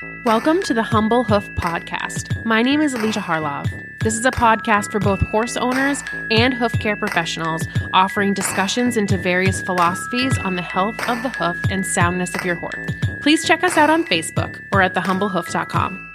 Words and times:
Welcome 0.00 0.62
to 0.62 0.74
the 0.74 0.84
Humble 0.84 1.24
Hoof 1.24 1.48
Podcast. 1.56 2.44
My 2.44 2.62
name 2.62 2.80
is 2.80 2.94
Alicia 2.94 3.18
Harlov. 3.18 3.68
This 3.98 4.14
is 4.14 4.24
a 4.24 4.30
podcast 4.30 4.92
for 4.92 5.00
both 5.00 5.20
horse 5.20 5.56
owners 5.56 6.04
and 6.30 6.54
hoof 6.54 6.70
care 6.78 6.94
professionals, 6.94 7.66
offering 7.92 8.32
discussions 8.32 8.96
into 8.96 9.18
various 9.18 9.60
philosophies 9.60 10.38
on 10.38 10.54
the 10.54 10.62
health 10.62 10.94
of 11.08 11.20
the 11.24 11.30
hoof 11.30 11.56
and 11.72 11.84
soundness 11.84 12.32
of 12.36 12.44
your 12.44 12.54
horse. 12.54 12.92
Please 13.22 13.44
check 13.44 13.64
us 13.64 13.76
out 13.76 13.90
on 13.90 14.04
Facebook 14.04 14.62
or 14.72 14.82
at 14.82 14.94
thehumblehoof.com. 14.94 16.12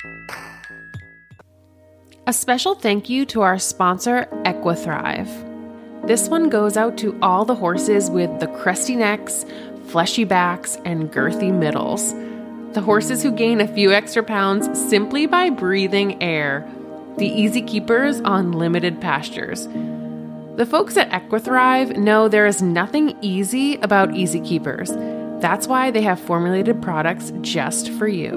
A 2.25 2.31
special 2.31 2.75
thank 2.75 3.09
you 3.09 3.25
to 3.25 3.41
our 3.41 3.59
sponsor, 3.59 4.29
Equithrive. 4.43 6.07
This 6.07 6.29
one 6.29 6.47
goes 6.47 6.77
out 6.77 6.97
to 7.00 7.20
all 7.21 7.43
the 7.43 7.55
horses 7.55 8.09
with 8.09 8.39
the 8.39 8.47
crusty 8.47 8.95
necks, 8.95 9.45
fleshy 9.88 10.23
backs, 10.23 10.77
and 10.86 11.11
girthy 11.11 11.54
middles. 11.54 12.13
The 12.73 12.81
horses 12.81 13.21
who 13.21 13.31
gain 13.31 13.61
a 13.61 13.67
few 13.67 13.91
extra 13.91 14.23
pounds 14.23 14.67
simply 14.89 15.27
by 15.27 15.51
breathing 15.51 16.21
air. 16.23 16.68
The 17.18 17.27
easy 17.27 17.61
keepers 17.61 18.19
on 18.21 18.51
limited 18.51 19.00
pastures. 19.00 19.68
The 20.55 20.65
folks 20.65 20.97
at 20.97 21.11
Equithrive 21.11 21.95
know 21.97 22.28
there 22.28 22.47
is 22.47 22.64
nothing 22.64 23.15
easy 23.21 23.75
about 23.75 24.15
easy 24.15 24.41
keepers. 24.41 24.91
That's 25.39 25.67
why 25.67 25.91
they 25.91 26.01
have 26.01 26.19
formulated 26.19 26.81
products 26.81 27.31
just 27.41 27.91
for 27.91 28.07
you. 28.07 28.31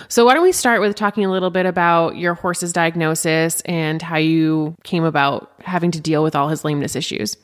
So, 0.08 0.24
why 0.24 0.34
don't 0.34 0.42
we 0.42 0.52
start 0.52 0.80
with 0.80 0.94
talking 0.96 1.24
a 1.24 1.30
little 1.30 1.50
bit 1.50 1.66
about 1.66 2.16
your 2.16 2.34
horse's 2.34 2.72
diagnosis 2.72 3.60
and 3.62 4.00
how 4.02 4.16
you 4.16 4.74
came 4.84 5.04
about 5.04 5.52
having 5.60 5.90
to 5.92 6.00
deal 6.00 6.22
with 6.22 6.34
all 6.34 6.48
his 6.48 6.64
lameness 6.64 6.96
issues? 6.96 7.36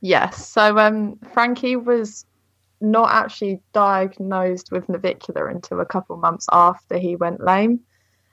Yes. 0.00 0.48
So, 0.48 0.78
um, 0.78 1.18
Frankie 1.32 1.76
was 1.76 2.24
not 2.80 3.10
actually 3.10 3.60
diagnosed 3.72 4.70
with 4.70 4.88
navicular 4.88 5.48
until 5.48 5.80
a 5.80 5.86
couple 5.86 6.16
months 6.16 6.46
after 6.52 6.98
he 6.98 7.16
went 7.16 7.44
lame. 7.44 7.80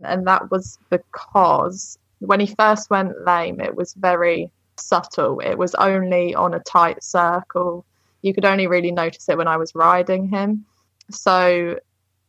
And 0.02 0.28
that 0.28 0.52
was 0.52 0.78
because 0.90 1.98
when 2.20 2.40
he 2.40 2.54
first 2.58 2.90
went 2.90 3.26
lame, 3.26 3.60
it 3.60 3.76
was 3.76 3.94
very 3.94 4.52
subtle. 4.78 5.40
It 5.40 5.58
was 5.58 5.74
only 5.76 6.36
on 6.36 6.54
a 6.54 6.60
tight 6.60 7.04
circle. 7.04 7.86
You 8.22 8.34
could 8.34 8.46
only 8.46 8.68
really 8.68 8.92
notice 8.92 9.28
it 9.30 9.38
when 9.38 9.48
I 9.48 9.58
was 9.58 9.74
riding 9.74 10.28
him. 10.28 10.66
So 11.12 11.80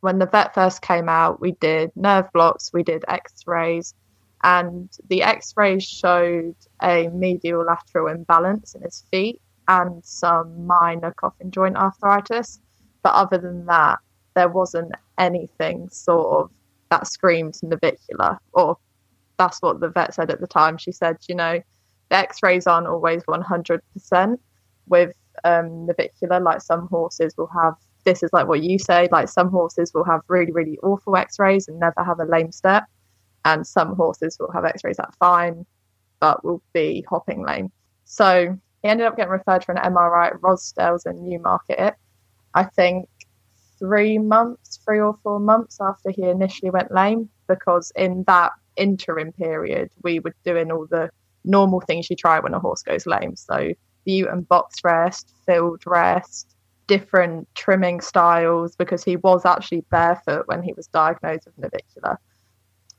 when 0.01 0.19
the 0.19 0.27
vet 0.27 0.55
first 0.55 0.83
came 0.83 1.09
out, 1.09 1.41
we 1.41 1.53
did 1.53 1.91
nerve 1.97 2.31
blocks, 2.33 2.73
we 2.73 2.83
did 2.83 3.05
x 3.09 3.47
rays, 3.47 3.95
and 4.43 4.91
the 5.09 5.23
x 5.23 5.55
rays 5.57 5.85
showed 5.85 6.55
a 6.83 7.09
medial 7.09 7.65
lateral 7.65 8.09
imbalance 8.09 8.75
in 8.75 8.83
his 8.83 9.05
feet 9.11 9.41
and 9.69 10.05
some 10.05 10.67
minor 10.67 11.13
coffin 11.13 11.51
joint 11.51 11.77
arthritis. 11.77 12.61
But 13.03 13.15
other 13.15 13.39
than 13.39 13.67
that, 13.67 13.99
there 14.35 14.49
wasn't 14.49 14.93
anything 15.19 15.89
sort 15.89 16.45
of 16.45 16.51
that 16.91 17.07
screamed 17.07 17.55
navicular, 17.63 18.39
or 18.53 18.77
that's 19.39 19.61
what 19.61 19.81
the 19.81 19.89
vet 19.89 20.15
said 20.15 20.31
at 20.31 20.41
the 20.41 20.47
time. 20.47 20.77
She 20.77 20.93
said, 20.93 21.17
you 21.29 21.35
know, 21.35 21.61
the 22.11 22.17
x 22.17 22.43
rays 22.43 22.67
aren't 22.67 22.87
always 22.87 23.25
100% 23.25 24.39
with 24.89 25.13
um, 25.45 25.87
navicular, 25.87 26.41
like 26.41 26.61
some 26.61 26.87
horses 26.89 27.35
will 27.37 27.49
have 27.49 27.75
this 28.07 28.23
is 28.23 28.31
like 28.33 28.47
what 28.49 28.63
you 28.63 28.79
say 28.79 29.09
like 29.13 29.29
some 29.29 29.51
horses 29.51 29.93
will 29.93 30.05
have 30.05 30.23
really 30.29 30.53
really 30.53 30.79
awful 30.83 31.17
x-rays 31.17 31.69
and 31.69 31.79
never 31.79 32.03
have 32.03 32.21
a 32.21 32.25
lame 32.25 32.53
step 32.53 32.85
and 33.45 33.67
some 33.67 33.95
horses 33.97 34.39
will 34.41 34.51
have 34.53 34.65
x-rays 34.65 34.97
that 34.97 35.09
are 35.09 35.19
fine 35.19 35.67
but 36.19 36.43
will 36.43 36.63
be 36.73 37.05
hopping 37.11 37.45
lame. 37.45 37.71
So 38.05 38.57
he 38.83 38.89
ended 38.89 39.07
up 39.07 39.17
getting 39.17 39.33
referred 39.33 39.65
for 39.65 39.73
an 39.73 39.93
mri 39.93 40.27
at 40.29 40.41
Rossdales 40.41 41.05
in 41.05 41.23
newmarket. 41.29 41.95
I 42.55 42.65
think 42.65 43.09
three 43.79 44.19
months 44.19 44.81
three 44.85 45.01
or 45.01 45.15
four 45.23 45.39
months 45.39 45.79
after 45.81 46.11
he 46.11 46.23
initially 46.23 46.71
went 46.71 46.91
lame 46.91 47.29
because 47.47 47.93
in 47.95 48.25
that 48.27 48.53
interim 48.77 49.33
period 49.33 49.91
we 50.03 50.21
were 50.21 50.35
doing 50.45 50.73
all 50.73 50.87
the 50.87 51.11
normal 51.45 51.81
things 51.81 52.09
you 52.09 52.17
try 52.17 52.41
when 52.41 52.55
a 52.55 52.59
horse 52.59 52.83
goes 52.83 53.07
lame. 53.07 53.37
So 53.37 53.73
bute 54.05 54.29
and 54.29 54.49
box 54.49 54.77
rest 54.85 55.35
field 55.47 55.83
rest 55.87 56.56
different 56.87 57.49
trimming 57.55 58.01
styles 58.01 58.77
because 58.77 59.03
he 59.03 59.17
was 59.17 59.45
actually 59.45 59.83
barefoot 59.91 60.47
when 60.47 60.63
he 60.63 60.73
was 60.73 60.87
diagnosed 60.89 61.47
with 61.47 61.59
navicular. 61.59 62.19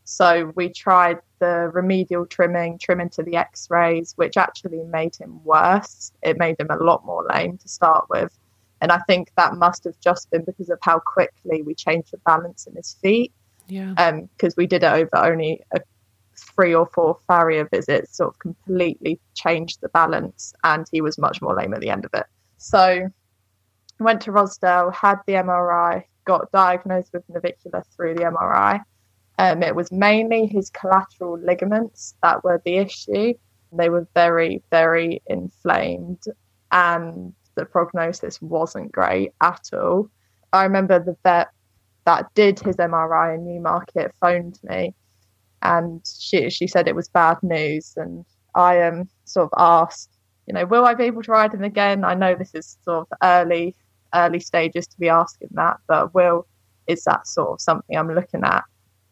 So 0.04 0.54
we 0.56 0.70
tried 0.70 1.20
the 1.40 1.70
remedial 1.74 2.26
trimming, 2.26 2.80
trimming 2.80 3.10
to 3.10 3.24
the 3.24 3.36
x 3.36 3.68
rays, 3.70 4.14
which 4.16 4.38
actually 4.38 4.84
made 4.84 5.16
him 5.16 5.44
worse. 5.44 6.12
It 6.22 6.38
made 6.38 6.60
him 6.60 6.68
a 6.70 6.78
lot 6.78 7.06
more 7.06 7.28
lame 7.34 7.58
to 7.58 7.68
start 7.68 8.06
with. 8.10 8.38
And 8.80 8.92
I 8.92 9.00
think 9.00 9.32
that 9.36 9.56
must 9.56 9.84
have 9.84 10.00
just 10.00 10.30
been 10.32 10.46
because 10.46 10.70
of 10.70 10.80
how 10.82 11.00
quickly 11.00 11.62
we 11.62 11.74
changed 11.74 12.12
the 12.12 12.20
balance 12.20 12.68
in 12.68 12.76
his 12.76 12.94
feet. 13.02 13.34
Yeah. 13.68 14.22
Because 14.38 14.54
um, 14.54 14.58
we 14.58 14.66
did 14.66 14.84
it 14.84 14.94
over 14.94 15.18
only 15.18 15.62
a 15.74 15.82
three 16.38 16.74
or 16.74 16.86
four 16.88 17.18
farrier 17.28 17.68
visits, 17.68 18.16
sort 18.16 18.34
of 18.34 18.40
completely 18.40 19.20
changed 19.34 19.82
the 19.82 19.90
balance, 19.90 20.54
and 20.64 20.88
he 20.92 21.02
was 21.02 21.18
much 21.18 21.42
more 21.42 21.54
lame 21.56 21.74
at 21.74 21.82
the 21.82 21.90
end 21.90 22.06
of 22.06 22.14
it. 22.14 22.26
So 22.58 23.10
went 24.04 24.22
to 24.22 24.32
Rossdale, 24.32 24.94
had 24.94 25.20
the 25.26 25.34
MRI, 25.34 26.04
got 26.26 26.52
diagnosed 26.52 27.12
with 27.14 27.24
navicular 27.30 27.84
through 27.96 28.16
the 28.16 28.24
MRI. 28.24 28.82
Um, 29.40 29.64
it 29.64 29.76
was 29.76 29.92
mainly 29.92 30.46
his 30.46 30.70
collateral 30.70 31.40
ligaments 31.40 32.16
that 32.24 32.44
were 32.44 32.62
the 32.66 32.78
issue. 32.78 33.34
They 33.72 33.90
were 33.90 34.08
very, 34.14 34.64
very 34.72 35.22
inflamed, 35.28 36.24
and 36.72 37.34
the 37.56 37.66
prognosis 37.66 38.42
wasn't 38.42 38.92
great 38.92 39.32
at 39.42 39.70
all. 39.74 40.10
I 40.54 40.64
remember 40.64 41.00
the 41.00 41.18
vet 41.24 41.50
that 42.06 42.34
did 42.34 42.60
his 42.60 42.78
MRI 42.78 43.36
in 43.36 43.46
Newmarket 43.46 44.14
phoned 44.22 44.60
me, 44.64 44.96
and 45.62 46.02
she 46.06 46.50
she 46.50 46.68
said 46.68 46.88
it 46.88 46.96
was 46.96 47.10
bad 47.10 47.38
news, 47.44 47.94
and 47.98 48.26
I 48.56 48.82
um 48.82 49.10
sort 49.26 49.50
of 49.52 49.58
asked, 49.58 50.18
you 50.48 50.54
know, 50.54 50.66
will 50.66 50.86
I 50.86 50.94
be 50.94 51.04
able 51.04 51.24
to 51.24 51.32
ride 51.32 51.54
him 51.54 51.64
again? 51.64 52.04
I 52.06 52.14
know 52.14 52.34
this 52.34 52.56
is 52.56 52.78
sort 52.84 53.08
of 53.12 53.18
early 53.22 53.76
early 54.14 54.40
stages 54.40 54.88
to 54.88 55.00
be 55.00 55.10
asking 55.10 55.50
that, 55.52 55.78
but 55.88 56.14
Will, 56.14 56.48
is 56.88 57.04
that 57.04 57.28
sort 57.28 57.50
of 57.50 57.62
something 57.62 57.98
I'm 57.98 58.14
looking 58.14 58.44
at? 58.44 58.64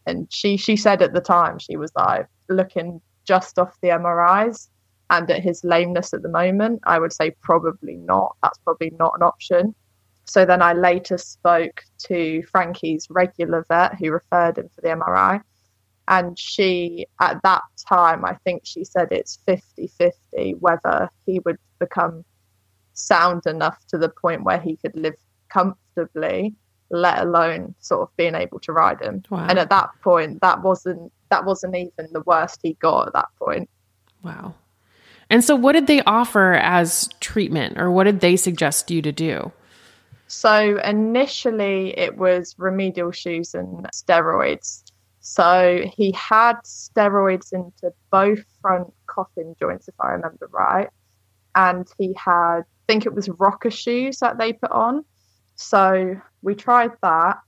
And 0.06 0.28
she 0.32 0.58
she 0.58 0.76
said 0.76 1.02
at 1.02 1.14
the 1.14 1.22
time 1.22 1.60
she 1.60 1.78
was 1.78 1.92
like 1.96 2.28
looking 2.48 3.02
just 3.26 3.58
off 3.58 3.76
the 3.82 3.90
MRIs 3.90 4.70
and 5.10 5.30
at 5.30 5.44
his 5.44 5.64
lameness 5.64 6.14
at 6.14 6.22
the 6.22 6.30
moment, 6.30 6.82
I 6.86 7.00
would 7.00 7.14
say 7.14 7.32
probably 7.42 7.98
not. 7.98 8.36
That's 8.42 8.58
probably 8.60 8.92
not 9.00 9.14
an 9.16 9.24
option. 9.24 9.76
So 10.26 10.46
then 10.46 10.62
I 10.62 10.74
later 10.74 11.18
spoke 11.18 11.84
to 12.08 12.42
Frankie's 12.52 13.08
regular 13.10 13.66
vet 13.68 13.96
who 13.96 14.12
referred 14.12 14.58
him 14.58 14.70
for 14.74 14.82
the 14.82 14.90
MRI. 14.90 15.42
And 16.08 16.38
she, 16.38 17.08
at 17.20 17.42
that 17.44 17.64
time, 17.88 18.26
I 18.26 18.36
think 18.44 18.62
she 18.66 18.84
said 18.84 19.08
it's 19.12 19.40
50 19.46 19.88
50 19.88 20.54
whether 20.60 21.10
he 21.26 21.40
would 21.46 21.58
become 21.80 22.24
sound 22.96 23.46
enough 23.46 23.86
to 23.88 23.98
the 23.98 24.10
point 24.10 24.44
where 24.44 24.60
he 24.60 24.78
could 24.78 24.96
live 24.96 25.16
comfortably, 25.50 26.56
let 26.90 27.20
alone 27.20 27.76
sort 27.80 28.02
of 28.02 28.18
being 28.18 28.36
able 28.36 28.60
to 28.62 28.72
ride 28.72 29.02
him. 29.02 29.24
Wow. 29.30 29.46
And 29.48 29.60
at 29.60 29.70
that 29.70 29.90
point, 30.02 30.42
that 30.42 30.64
wasn't 30.64 31.12
that 31.30 31.46
wasn't 31.46 31.76
even 31.76 32.12
the 32.12 32.22
worst 32.22 32.60
he 32.64 32.74
got 32.74 33.08
at 33.08 33.14
that 33.14 33.30
point. 33.40 33.70
Wow. 34.24 34.56
And 35.30 35.44
so, 35.44 35.56
what 35.56 35.74
did 35.74 35.88
they 35.88 36.02
offer 36.04 36.54
as 36.54 37.10
treatment, 37.20 37.80
or 37.80 37.92
what 37.92 38.04
did 38.04 38.20
they 38.20 38.36
suggest 38.36 38.92
you 38.92 39.02
to 39.02 39.12
do? 39.12 39.52
So, 40.28 40.80
initially, 40.84 41.98
it 41.98 42.18
was 42.18 42.56
remedial 42.58 43.12
shoes 43.12 43.54
and 43.54 43.88
steroids. 43.94 44.84
So, 45.20 45.84
he 45.96 46.12
had 46.12 46.58
steroids 46.64 47.54
into 47.54 47.92
both 48.12 48.44
front 48.62 48.94
coffin 49.08 49.56
joints, 49.60 49.88
if 49.88 49.96
I 50.00 50.10
remember 50.10 50.48
right. 50.52 50.90
And 51.56 51.88
he 51.98 52.14
had, 52.18 52.60
I 52.60 52.64
think 52.88 53.06
it 53.06 53.14
was 53.14 53.30
rocker 53.30 53.72
shoes 53.72 54.20
that 54.20 54.38
they 54.38 54.54
put 54.54 54.72
on. 54.72 55.06
So, 55.56 56.20
we 56.42 56.54
tried 56.56 56.92
that. 57.02 57.40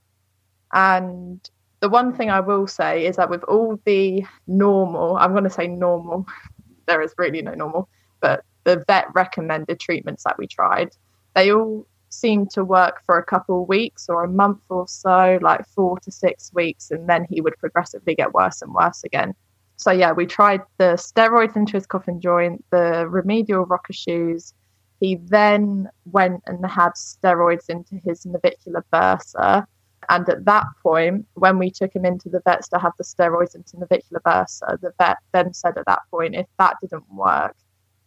And 0.72 1.48
the 1.80 1.88
one 1.88 2.12
thing 2.14 2.30
I 2.30 2.40
will 2.40 2.66
say 2.66 3.06
is 3.06 3.16
that 3.16 3.30
with 3.30 3.44
all 3.44 3.78
the 3.84 4.24
normal, 4.46 5.16
I'm 5.16 5.32
going 5.32 5.44
to 5.44 5.50
say 5.50 5.66
normal, 5.66 6.26
there 6.86 7.00
is 7.02 7.14
really 7.18 7.42
no 7.42 7.54
normal, 7.54 7.88
but 8.20 8.44
the 8.64 8.82
vet 8.86 9.06
recommended 9.14 9.78
treatments 9.78 10.24
that 10.24 10.38
we 10.38 10.46
tried, 10.46 10.90
they 11.34 11.52
all 11.52 11.86
seemed 12.10 12.50
to 12.50 12.64
work 12.64 13.02
for 13.04 13.18
a 13.18 13.24
couple 13.24 13.62
of 13.62 13.68
weeks 13.68 14.06
or 14.08 14.24
a 14.24 14.28
month 14.28 14.60
or 14.68 14.88
so, 14.88 15.38
like 15.42 15.66
four 15.66 15.98
to 16.00 16.10
six 16.10 16.52
weeks, 16.54 16.90
and 16.90 17.08
then 17.08 17.26
he 17.28 17.40
would 17.40 17.56
progressively 17.58 18.14
get 18.14 18.32
worse 18.32 18.62
and 18.62 18.72
worse 18.72 19.04
again. 19.04 19.34
So 19.78 19.92
yeah, 19.92 20.12
we 20.12 20.26
tried 20.26 20.62
the 20.78 20.94
steroids 20.94 21.56
into 21.56 21.72
his 21.74 21.86
coffin 21.86 22.20
joint, 22.20 22.64
the 22.70 23.08
remedial 23.08 23.64
rocker 23.64 23.92
shoes. 23.92 24.52
He 24.98 25.14
then 25.26 25.88
went 26.04 26.42
and 26.46 26.66
had 26.66 26.92
steroids 26.94 27.68
into 27.68 27.96
his 28.04 28.26
navicular 28.26 28.84
bursa, 28.92 29.64
and 30.08 30.28
at 30.28 30.44
that 30.46 30.64
point, 30.82 31.26
when 31.34 31.58
we 31.58 31.70
took 31.70 31.94
him 31.94 32.04
into 32.04 32.28
the 32.28 32.40
vets 32.44 32.68
to 32.70 32.78
have 32.78 32.92
the 32.98 33.04
steroids 33.04 33.54
into 33.54 33.78
navicular 33.78 34.20
bursa, 34.26 34.80
the 34.80 34.92
vet 34.98 35.18
then 35.32 35.54
said 35.54 35.78
at 35.78 35.86
that 35.86 36.00
point, 36.10 36.34
if 36.34 36.46
that 36.58 36.74
didn't 36.80 37.04
work, 37.14 37.54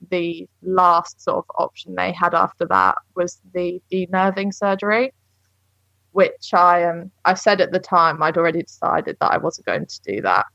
the 0.10 0.50
last 0.62 1.22
sort 1.22 1.38
of 1.38 1.46
option 1.58 1.96
they 1.96 2.12
had 2.12 2.34
after 2.34 2.66
that 2.66 2.96
was 3.16 3.40
the 3.54 3.82
denerving 3.92 4.54
surgery, 4.54 5.14
which 6.12 6.54
I 6.54 6.84
um 6.84 7.12
I 7.24 7.36
said 7.36 7.62
at 7.62 7.72
the 7.72 7.80
time 7.80 8.22
I'd 8.22 8.38
already 8.38 8.64
decided 8.64 9.16
that 9.22 9.32
I 9.32 9.38
wasn't 9.38 9.68
going 9.68 9.86
to 9.86 10.02
do 10.02 10.22
that. 10.24 10.46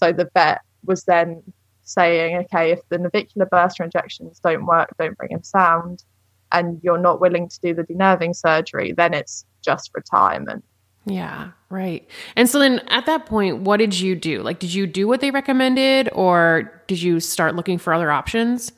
So 0.00 0.12
the 0.12 0.30
vet 0.32 0.62
was 0.84 1.04
then 1.04 1.42
saying, 1.82 2.36
okay, 2.36 2.70
if 2.72 2.80
the 2.88 2.96
navicular 2.96 3.46
bursa 3.46 3.84
injections 3.84 4.40
don't 4.40 4.64
work, 4.64 4.88
don't 4.98 5.16
bring 5.18 5.30
him 5.30 5.42
sound, 5.42 6.04
and 6.52 6.80
you're 6.82 6.98
not 6.98 7.20
willing 7.20 7.48
to 7.50 7.60
do 7.60 7.74
the 7.74 7.82
denerving 7.82 8.34
surgery, 8.34 8.92
then 8.92 9.12
it's 9.12 9.44
just 9.62 9.90
retirement. 9.94 10.64
Yeah, 11.04 11.50
right. 11.68 12.08
And 12.34 12.48
so 12.48 12.58
then 12.58 12.78
at 12.88 13.04
that 13.04 13.26
point, 13.26 13.58
what 13.58 13.76
did 13.76 13.98
you 14.00 14.16
do? 14.16 14.42
Like, 14.42 14.58
did 14.58 14.72
you 14.72 14.86
do 14.86 15.06
what 15.06 15.20
they 15.20 15.30
recommended 15.30 16.08
or 16.12 16.82
did 16.86 17.02
you 17.02 17.20
start 17.20 17.54
looking 17.54 17.76
for 17.76 17.92
other 17.92 18.10
options? 18.10 18.72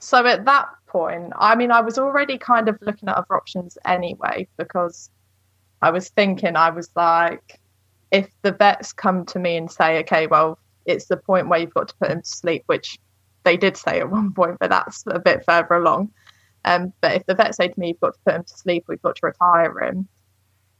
So 0.00 0.26
at 0.26 0.44
that 0.44 0.68
point, 0.86 1.32
I 1.36 1.54
mean, 1.54 1.70
I 1.70 1.82
was 1.82 1.98
already 1.98 2.36
kind 2.36 2.68
of 2.68 2.78
looking 2.80 3.08
at 3.08 3.16
other 3.16 3.36
options 3.36 3.78
anyway 3.84 4.48
because 4.56 5.08
I 5.82 5.90
was 5.90 6.08
thinking, 6.08 6.56
I 6.56 6.70
was 6.70 6.90
like, 6.96 7.60
if 8.16 8.30
the 8.40 8.52
vets 8.52 8.94
come 8.94 9.26
to 9.26 9.38
me 9.38 9.56
and 9.56 9.70
say, 9.70 9.98
okay, 9.98 10.26
well, 10.26 10.58
it's 10.86 11.06
the 11.06 11.18
point 11.18 11.48
where 11.48 11.58
you've 11.58 11.74
got 11.74 11.88
to 11.88 11.96
put 11.96 12.10
him 12.10 12.22
to 12.22 12.28
sleep, 12.28 12.62
which 12.66 12.98
they 13.44 13.58
did 13.58 13.76
say 13.76 14.00
at 14.00 14.10
one 14.18 14.32
point, 14.32 14.56
but 14.58 14.70
that's 14.70 15.04
a 15.06 15.18
bit 15.18 15.44
further 15.44 15.74
along. 15.74 16.10
Um, 16.64 16.92
but 17.02 17.12
if 17.12 17.26
the 17.26 17.34
vets 17.34 17.58
say 17.58 17.68
to 17.68 17.78
me, 17.78 17.88
you've 17.88 18.00
got 18.00 18.14
to 18.14 18.20
put 18.24 18.34
him 18.34 18.44
to 18.44 18.58
sleep, 18.58 18.84
we've 18.88 19.02
got 19.02 19.16
to 19.16 19.26
retire 19.26 19.78
him, 19.80 20.08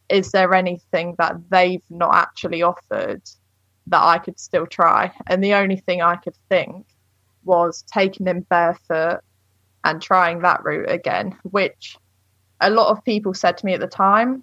is 0.09 0.33
there 0.33 0.55
anything 0.55 1.15
that 1.19 1.37
they've 1.51 1.85
not 1.91 2.15
actually 2.15 2.63
offered 2.63 3.23
that 3.89 4.03
I 4.03 4.19
could 4.19 4.41
still 4.41 4.67
try? 4.67 5.13
And 5.27 5.45
the 5.45 5.55
only 5.55 5.77
thing 5.77 6.01
I 6.01 6.17
could 6.17 6.37
think 6.49 6.87
was 7.45 7.83
taking 7.83 8.27
him 8.27 8.47
barefoot 8.49 9.21
and 9.85 10.01
trying 10.01 10.41
that 10.41 10.65
route 10.65 10.91
again, 10.91 11.37
which 11.43 11.99
a 12.61 12.71
lot 12.71 12.89
of 12.89 13.05
people 13.05 13.35
said 13.35 13.59
to 13.59 13.67
me 13.67 13.75
at 13.75 13.81
the 13.81 13.87
time, 13.87 14.43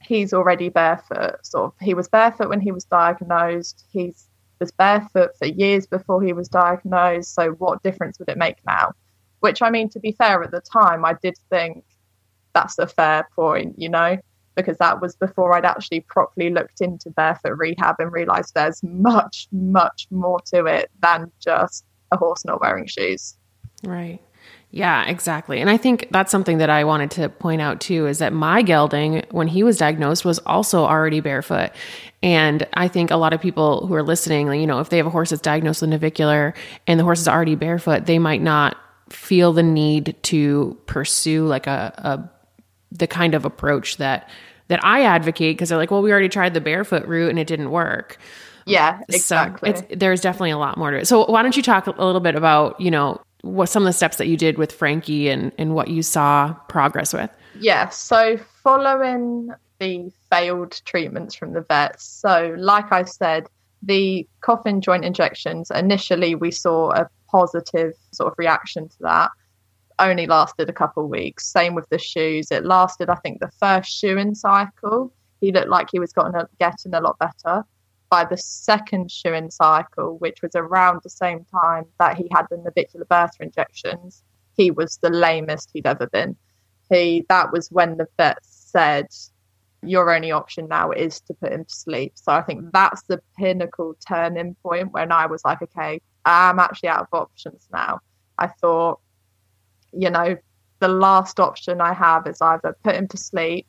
he's 0.00 0.32
already 0.32 0.68
barefoot. 0.68 1.44
Sort 1.44 1.66
of, 1.66 1.74
he 1.80 1.94
was 1.94 2.08
barefoot 2.08 2.48
when 2.48 2.60
he 2.60 2.72
was 2.72 2.84
diagnosed. 2.84 3.84
He 3.90 4.14
was 4.58 4.72
barefoot 4.72 5.36
for 5.38 5.46
years 5.46 5.86
before 5.86 6.22
he 6.22 6.32
was 6.32 6.48
diagnosed. 6.48 7.34
So, 7.34 7.52
what 7.52 7.82
difference 7.82 8.18
would 8.18 8.28
it 8.28 8.38
make 8.38 8.58
now? 8.66 8.92
Which, 9.40 9.62
I 9.62 9.70
mean, 9.70 9.88
to 9.90 10.00
be 10.00 10.12
fair, 10.12 10.42
at 10.42 10.50
the 10.50 10.60
time, 10.60 11.04
I 11.04 11.14
did 11.22 11.36
think 11.50 11.84
that's 12.54 12.78
a 12.78 12.86
fair 12.86 13.28
point, 13.34 13.78
you 13.78 13.88
know 13.88 14.18
because 14.54 14.78
that 14.78 15.00
was 15.00 15.16
before 15.16 15.54
I'd 15.54 15.64
actually 15.64 16.00
properly 16.00 16.50
looked 16.50 16.80
into 16.80 17.10
barefoot 17.10 17.56
rehab 17.56 17.96
and 17.98 18.12
realized 18.12 18.54
there's 18.54 18.82
much, 18.82 19.48
much 19.52 20.06
more 20.10 20.40
to 20.52 20.66
it 20.66 20.90
than 21.00 21.30
just 21.40 21.84
a 22.12 22.16
horse 22.16 22.44
not 22.44 22.60
wearing 22.60 22.86
shoes. 22.86 23.36
Right. 23.84 24.20
Yeah, 24.72 25.04
exactly. 25.06 25.60
And 25.60 25.68
I 25.68 25.76
think 25.76 26.08
that's 26.12 26.30
something 26.30 26.58
that 26.58 26.70
I 26.70 26.84
wanted 26.84 27.10
to 27.12 27.28
point 27.28 27.60
out 27.60 27.80
too 27.80 28.06
is 28.06 28.18
that 28.18 28.32
my 28.32 28.62
gelding, 28.62 29.24
when 29.30 29.48
he 29.48 29.64
was 29.64 29.78
diagnosed, 29.78 30.24
was 30.24 30.38
also 30.40 30.84
already 30.84 31.18
barefoot. 31.18 31.70
And 32.22 32.66
I 32.74 32.86
think 32.86 33.10
a 33.10 33.16
lot 33.16 33.32
of 33.32 33.40
people 33.40 33.86
who 33.86 33.94
are 33.94 34.02
listening, 34.02 34.52
you 34.52 34.66
know, 34.66 34.78
if 34.78 34.88
they 34.88 34.98
have 34.98 35.06
a 35.06 35.10
horse 35.10 35.30
that's 35.30 35.42
diagnosed 35.42 35.80
with 35.80 35.90
navicular 35.90 36.54
and 36.86 37.00
the 37.00 37.04
horse 37.04 37.20
is 37.20 37.26
already 37.26 37.56
barefoot, 37.56 38.06
they 38.06 38.20
might 38.20 38.42
not 38.42 38.76
feel 39.08 39.52
the 39.52 39.62
need 39.62 40.16
to 40.22 40.78
pursue 40.86 41.46
like 41.46 41.66
a, 41.66 41.92
a 41.96 42.30
the 42.92 43.08
kind 43.08 43.34
of 43.34 43.44
approach 43.44 43.96
that 43.96 44.28
that 44.68 44.84
I 44.84 45.02
advocate 45.02 45.56
because 45.56 45.70
they're 45.70 45.78
like, 45.78 45.90
well, 45.90 46.02
we 46.02 46.12
already 46.12 46.28
tried 46.28 46.54
the 46.54 46.60
barefoot 46.60 47.06
route 47.06 47.30
and 47.30 47.40
it 47.40 47.48
didn't 47.48 47.72
work. 47.72 48.18
Yeah, 48.66 49.00
exactly. 49.08 49.74
So 49.74 49.84
there's 49.90 50.20
definitely 50.20 50.52
a 50.52 50.58
lot 50.58 50.78
more 50.78 50.92
to 50.92 50.98
it. 50.98 51.08
So 51.08 51.26
why 51.26 51.42
don't 51.42 51.56
you 51.56 51.62
talk 51.62 51.88
a 51.88 51.90
little 51.90 52.20
bit 52.20 52.36
about, 52.36 52.80
you 52.80 52.92
know, 52.92 53.20
what 53.42 53.68
some 53.68 53.82
of 53.82 53.86
the 53.86 53.92
steps 53.92 54.16
that 54.18 54.26
you 54.26 54.36
did 54.36 54.58
with 54.58 54.72
Frankie 54.72 55.28
and, 55.28 55.52
and 55.58 55.74
what 55.74 55.88
you 55.88 56.02
saw 56.02 56.54
progress 56.68 57.12
with? 57.12 57.30
Yeah. 57.58 57.88
So 57.88 58.38
following 58.62 59.50
the 59.78 60.10
failed 60.30 60.80
treatments 60.84 61.34
from 61.34 61.52
the 61.52 61.62
vets. 61.62 62.04
So 62.04 62.54
like 62.58 62.92
I 62.92 63.04
said, 63.04 63.46
the 63.82 64.28
coffin 64.40 64.80
joint 64.80 65.04
injections, 65.04 65.70
initially 65.70 66.34
we 66.34 66.50
saw 66.50 66.90
a 66.90 67.08
positive 67.30 67.94
sort 68.12 68.32
of 68.32 68.38
reaction 68.38 68.88
to 68.88 68.96
that 69.00 69.30
only 70.00 70.26
lasted 70.26 70.68
a 70.68 70.72
couple 70.72 71.08
weeks. 71.08 71.46
Same 71.46 71.74
with 71.74 71.88
the 71.90 71.98
shoes. 71.98 72.50
It 72.50 72.64
lasted, 72.64 73.08
I 73.08 73.16
think, 73.16 73.40
the 73.40 73.50
first 73.60 73.90
shoeing 73.90 74.34
cycle. 74.34 75.12
He 75.40 75.52
looked 75.52 75.68
like 75.68 75.88
he 75.92 76.00
was 76.00 76.12
getting 76.12 76.34
a, 76.34 76.48
getting 76.58 76.94
a 76.94 77.00
lot 77.00 77.18
better. 77.18 77.64
By 78.10 78.24
the 78.24 78.36
second 78.36 79.10
shoeing 79.10 79.50
cycle, 79.50 80.18
which 80.18 80.42
was 80.42 80.52
around 80.56 81.00
the 81.02 81.10
same 81.10 81.44
time 81.44 81.84
that 81.98 82.16
he 82.16 82.28
had 82.32 82.46
the 82.50 82.56
navicular 82.56 83.06
bursa 83.06 83.40
injections, 83.40 84.22
he 84.56 84.70
was 84.70 84.98
the 84.98 85.10
lamest 85.10 85.70
he'd 85.72 85.86
ever 85.86 86.08
been. 86.08 86.36
He 86.90 87.24
that 87.28 87.52
was 87.52 87.70
when 87.70 87.96
the 87.96 88.08
vet 88.16 88.38
said, 88.42 89.06
Your 89.82 90.12
only 90.12 90.32
option 90.32 90.66
now 90.68 90.90
is 90.90 91.20
to 91.22 91.34
put 91.34 91.52
him 91.52 91.64
to 91.64 91.74
sleep. 91.74 92.12
So 92.16 92.32
I 92.32 92.42
think 92.42 92.72
that's 92.72 93.02
the 93.04 93.22
pinnacle 93.38 93.94
turning 94.06 94.56
point 94.62 94.92
when 94.92 95.12
I 95.12 95.26
was 95.26 95.44
like, 95.44 95.62
Okay, 95.62 96.00
I'm 96.24 96.58
actually 96.58 96.88
out 96.88 97.02
of 97.02 97.08
options 97.12 97.68
now. 97.72 98.00
I 98.36 98.48
thought 98.48 99.00
you 99.92 100.10
know, 100.10 100.36
the 100.78 100.88
last 100.88 101.40
option 101.40 101.80
I 101.80 101.92
have 101.92 102.26
is 102.26 102.40
either 102.40 102.76
put 102.82 102.94
him 102.94 103.08
to 103.08 103.16
sleep 103.16 103.66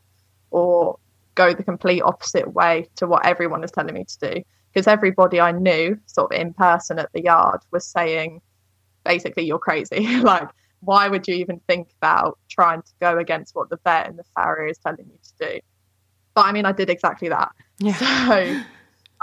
or 0.49 0.97
go 1.35 1.53
the 1.53 1.63
complete 1.63 2.01
opposite 2.01 2.53
way 2.53 2.87
to 2.97 3.07
what 3.07 3.25
everyone 3.25 3.63
is 3.63 3.71
telling 3.71 3.93
me 3.93 4.05
to 4.05 4.33
do. 4.33 4.41
Because 4.73 4.87
everybody 4.87 5.39
I 5.39 5.51
knew, 5.51 5.99
sort 6.05 6.33
of 6.33 6.39
in 6.39 6.53
person 6.53 6.97
at 6.97 7.11
the 7.13 7.21
yard, 7.21 7.61
was 7.71 7.85
saying, 7.85 8.41
basically, 9.03 9.43
you're 9.43 9.59
crazy. 9.59 10.17
like, 10.21 10.47
why 10.79 11.07
would 11.07 11.27
you 11.27 11.35
even 11.35 11.59
think 11.67 11.89
about 12.01 12.39
trying 12.49 12.81
to 12.81 12.91
go 12.99 13.17
against 13.17 13.53
what 13.55 13.69
the 13.69 13.79
vet 13.83 14.07
and 14.07 14.17
the 14.17 14.23
farrier 14.35 14.67
is 14.67 14.77
telling 14.77 15.05
you 15.05 15.19
to 15.23 15.53
do? 15.53 15.59
But 16.33 16.45
I 16.45 16.51
mean, 16.53 16.65
I 16.65 16.71
did 16.71 16.89
exactly 16.89 17.29
that. 17.29 17.51
Yeah. 17.79 17.97
So 18.27 18.61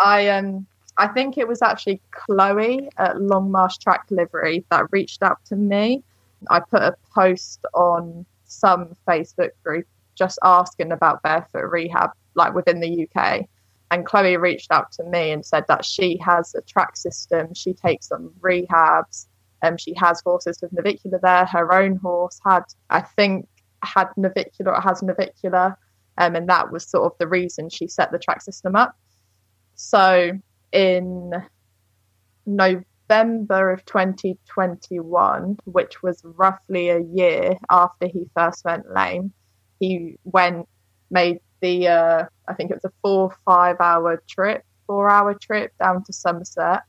I 0.00 0.28
um 0.28 0.66
I 0.96 1.08
think 1.08 1.38
it 1.38 1.48
was 1.48 1.60
actually 1.60 2.00
Chloe 2.12 2.88
at 2.98 3.16
Longmarsh 3.16 3.80
Track 3.80 4.06
Delivery 4.06 4.64
that 4.70 4.84
reached 4.92 5.22
out 5.24 5.38
to 5.46 5.56
me 5.56 6.04
I 6.50 6.60
put 6.60 6.82
a 6.82 6.96
post 7.14 7.64
on 7.74 8.24
some 8.44 8.96
Facebook 9.06 9.50
group 9.64 9.86
just 10.18 10.38
asking 10.42 10.92
about 10.92 11.22
barefoot 11.22 11.70
rehab, 11.70 12.10
like 12.34 12.54
within 12.54 12.80
the 12.80 13.08
UK. 13.08 13.46
And 13.90 14.04
Chloe 14.04 14.36
reached 14.36 14.70
out 14.70 14.92
to 14.92 15.04
me 15.04 15.30
and 15.30 15.44
said 15.44 15.64
that 15.68 15.84
she 15.84 16.18
has 16.18 16.54
a 16.54 16.60
track 16.62 16.96
system. 16.96 17.54
She 17.54 17.72
takes 17.72 18.08
some 18.08 18.32
rehabs. 18.40 19.28
and 19.62 19.72
um, 19.72 19.78
she 19.78 19.94
has 19.94 20.20
horses 20.20 20.58
with 20.60 20.72
navicular 20.72 21.18
there. 21.22 21.46
Her 21.46 21.72
own 21.72 21.96
horse 21.96 22.38
had, 22.44 22.64
I 22.90 23.00
think, 23.00 23.48
had 23.82 24.08
navicular 24.16 24.74
or 24.74 24.80
has 24.80 25.02
navicular. 25.02 25.78
Um, 26.18 26.34
and 26.34 26.48
that 26.48 26.70
was 26.70 26.84
sort 26.84 27.10
of 27.10 27.18
the 27.18 27.28
reason 27.28 27.70
she 27.70 27.88
set 27.88 28.12
the 28.12 28.18
track 28.18 28.42
system 28.42 28.76
up. 28.76 28.94
So 29.74 30.32
in 30.72 31.32
November 32.44 33.70
of 33.70 33.84
2021, 33.84 35.58
which 35.64 36.02
was 36.02 36.20
roughly 36.24 36.90
a 36.90 37.00
year 37.00 37.56
after 37.70 38.06
he 38.06 38.26
first 38.34 38.64
went 38.64 38.92
lame, 38.92 39.32
he 39.80 40.16
went, 40.24 40.68
made 41.10 41.40
the, 41.60 41.88
uh, 41.88 42.24
I 42.46 42.54
think 42.54 42.70
it 42.70 42.74
was 42.74 42.84
a 42.84 42.92
four, 43.02 43.36
five 43.44 43.76
hour 43.80 44.22
trip 44.28 44.64
four 44.88 45.08
hour 45.08 45.34
trip 45.34 45.72
down 45.78 46.02
to 46.02 46.12
Somerset 46.12 46.82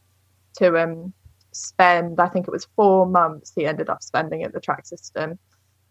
to 0.58 0.81
um, 0.81 1.13
spend, 1.51 2.19
I 2.19 2.29
think 2.29 2.48
it 2.48 2.51
was 2.51 2.65
four 2.75 3.05
months 3.05 3.51
he 3.55 3.67
ended 3.67 3.89
up 3.89 4.01
spending 4.01 4.43
at 4.43 4.53
the 4.53 4.60
track 4.60 4.88
system. 4.88 5.38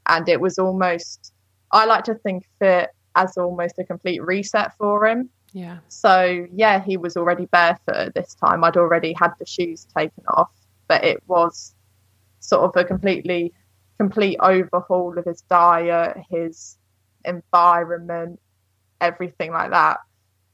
And 0.07 0.29
it 0.29 0.41
was 0.41 0.59
almost, 0.59 1.33
I 1.71 1.85
like 1.85 2.05
to 2.05 2.15
think 2.15 2.49
of 2.61 2.67
it 2.67 2.91
as 3.15 3.37
almost 3.37 3.79
a 3.79 3.85
complete 3.85 4.25
reset 4.25 4.73
for 4.77 5.07
him. 5.07 5.29
Yeah. 5.53 5.79
So, 5.89 6.47
yeah, 6.53 6.83
he 6.83 6.97
was 6.97 7.17
already 7.17 7.47
barefoot 7.47 8.15
this 8.15 8.35
time. 8.35 8.65
I'd 8.65 8.77
already 8.77 9.15
had 9.19 9.33
the 9.39 9.47
shoes 9.47 9.87
taken 9.97 10.25
off, 10.29 10.51
but 10.89 11.05
it 11.05 11.23
was 11.27 11.75
sort 12.41 12.65
of 12.65 12.77
a 12.81 12.85
completely, 12.85 13.53
complete 13.99 14.39
overhaul 14.41 15.19
of 15.19 15.25
his 15.25 15.43
diet, 15.43 16.17
his 16.31 16.79
environment, 17.29 18.41
everything 19.01 19.53
like 19.53 19.71
that. 19.71 19.99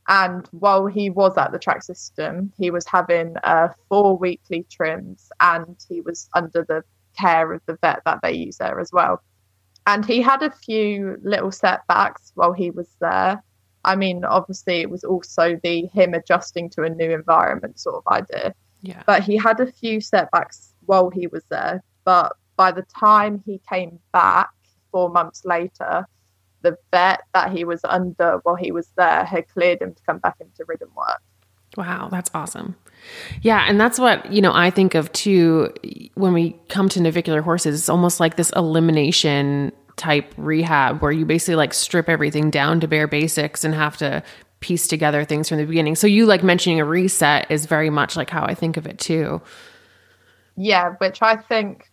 And 0.06 0.46
while 0.52 0.86
he 0.86 1.08
was 1.08 1.36
at 1.38 1.52
the 1.52 1.58
track 1.58 1.82
system, 1.82 2.52
he 2.58 2.70
was 2.70 2.86
having 2.86 3.36
uh, 3.42 3.68
four 3.88 4.18
weekly 4.18 4.66
trims 4.70 5.30
and 5.40 5.76
he 5.88 6.02
was 6.02 6.28
under 6.34 6.64
the 6.68 6.84
care 7.18 7.52
of 7.52 7.62
the 7.66 7.78
vet 7.80 8.02
that 8.04 8.20
they 8.22 8.32
use 8.32 8.58
there 8.58 8.80
as 8.80 8.92
well. 8.92 9.22
And 9.86 10.04
he 10.04 10.20
had 10.20 10.42
a 10.42 10.50
few 10.50 11.18
little 11.22 11.52
setbacks 11.52 12.32
while 12.34 12.52
he 12.52 12.70
was 12.70 12.88
there. 13.00 13.42
I 13.84 13.96
mean, 13.96 14.24
obviously, 14.24 14.80
it 14.80 14.90
was 14.90 15.04
also 15.04 15.58
the 15.62 15.86
him 15.86 16.14
adjusting 16.14 16.70
to 16.70 16.82
a 16.82 16.90
new 16.90 17.10
environment 17.10 17.78
sort 17.78 17.96
of 17.96 18.12
idea. 18.12 18.54
Yeah. 18.82 19.02
But 19.06 19.22
he 19.22 19.36
had 19.36 19.60
a 19.60 19.70
few 19.70 20.00
setbacks 20.00 20.74
while 20.86 21.10
he 21.10 21.26
was 21.26 21.44
there. 21.50 21.82
But 22.04 22.34
by 22.56 22.72
the 22.72 22.84
time 22.98 23.42
he 23.44 23.60
came 23.68 23.98
back 24.12 24.50
four 24.90 25.10
months 25.10 25.44
later, 25.44 26.06
the 26.64 26.76
vet 26.90 27.20
that 27.32 27.52
he 27.52 27.64
was 27.64 27.82
under 27.84 28.40
while 28.42 28.56
he 28.56 28.72
was 28.72 28.90
there 28.96 29.24
had 29.24 29.46
cleared 29.48 29.80
him 29.80 29.94
to 29.94 30.02
come 30.02 30.18
back 30.18 30.34
into 30.40 30.64
ridden 30.66 30.88
work. 30.96 31.22
Wow, 31.76 32.08
that's 32.10 32.30
awesome. 32.34 32.74
Yeah, 33.42 33.64
and 33.68 33.80
that's 33.80 33.98
what, 33.98 34.32
you 34.32 34.40
know, 34.40 34.52
I 34.52 34.70
think 34.70 34.94
of 34.94 35.12
too 35.12 35.72
when 36.14 36.32
we 36.32 36.56
come 36.68 36.88
to 36.88 37.00
navicular 37.00 37.42
horses. 37.42 37.78
It's 37.78 37.88
almost 37.88 38.18
like 38.18 38.36
this 38.36 38.50
elimination 38.56 39.70
type 39.96 40.32
rehab 40.36 41.00
where 41.02 41.12
you 41.12 41.24
basically 41.24 41.54
like 41.54 41.74
strip 41.74 42.08
everything 42.08 42.50
down 42.50 42.80
to 42.80 42.88
bare 42.88 43.06
basics 43.06 43.62
and 43.62 43.74
have 43.74 43.96
to 43.98 44.22
piece 44.60 44.88
together 44.88 45.24
things 45.24 45.48
from 45.48 45.58
the 45.58 45.66
beginning. 45.66 45.94
So 45.94 46.06
you 46.06 46.26
like 46.26 46.42
mentioning 46.42 46.80
a 46.80 46.84
reset 46.84 47.50
is 47.50 47.66
very 47.66 47.90
much 47.90 48.16
like 48.16 48.30
how 48.30 48.44
I 48.44 48.54
think 48.54 48.76
of 48.76 48.86
it 48.86 48.98
too. 48.98 49.42
Yeah, 50.56 50.94
which 50.98 51.20
I 51.20 51.36
think 51.36 51.90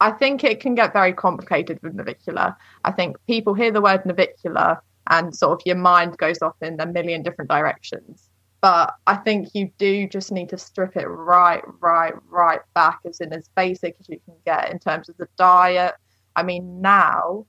I 0.00 0.10
think 0.10 0.44
it 0.44 0.60
can 0.60 0.74
get 0.74 0.92
very 0.92 1.12
complicated 1.12 1.78
with 1.82 1.94
navicular. 1.94 2.56
I 2.84 2.92
think 2.92 3.16
people 3.26 3.54
hear 3.54 3.70
the 3.70 3.80
word 3.80 4.04
navicular 4.04 4.82
and 5.08 5.34
sort 5.34 5.60
of 5.60 5.62
your 5.64 5.76
mind 5.76 6.18
goes 6.18 6.42
off 6.42 6.56
in 6.60 6.80
a 6.80 6.86
million 6.86 7.22
different 7.22 7.50
directions. 7.50 8.28
But 8.60 8.94
I 9.06 9.16
think 9.16 9.48
you 9.54 9.70
do 9.78 10.08
just 10.08 10.32
need 10.32 10.48
to 10.50 10.58
strip 10.58 10.96
it 10.96 11.06
right, 11.06 11.62
right, 11.80 12.14
right 12.28 12.60
back 12.74 13.00
as 13.06 13.20
in 13.20 13.32
as 13.32 13.48
basic 13.56 13.96
as 14.00 14.08
you 14.08 14.18
can 14.24 14.34
get 14.44 14.70
in 14.70 14.78
terms 14.78 15.08
of 15.08 15.16
the 15.16 15.28
diet. 15.36 15.94
I 16.34 16.42
mean, 16.42 16.80
now 16.80 17.46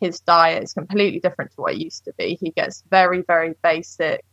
his 0.00 0.20
diet 0.20 0.62
is 0.62 0.74
completely 0.74 1.20
different 1.20 1.52
to 1.52 1.60
what 1.60 1.74
it 1.74 1.78
used 1.78 2.04
to 2.04 2.12
be. 2.18 2.36
He 2.40 2.50
gets 2.50 2.84
very, 2.90 3.22
very 3.22 3.54
basic, 3.62 4.24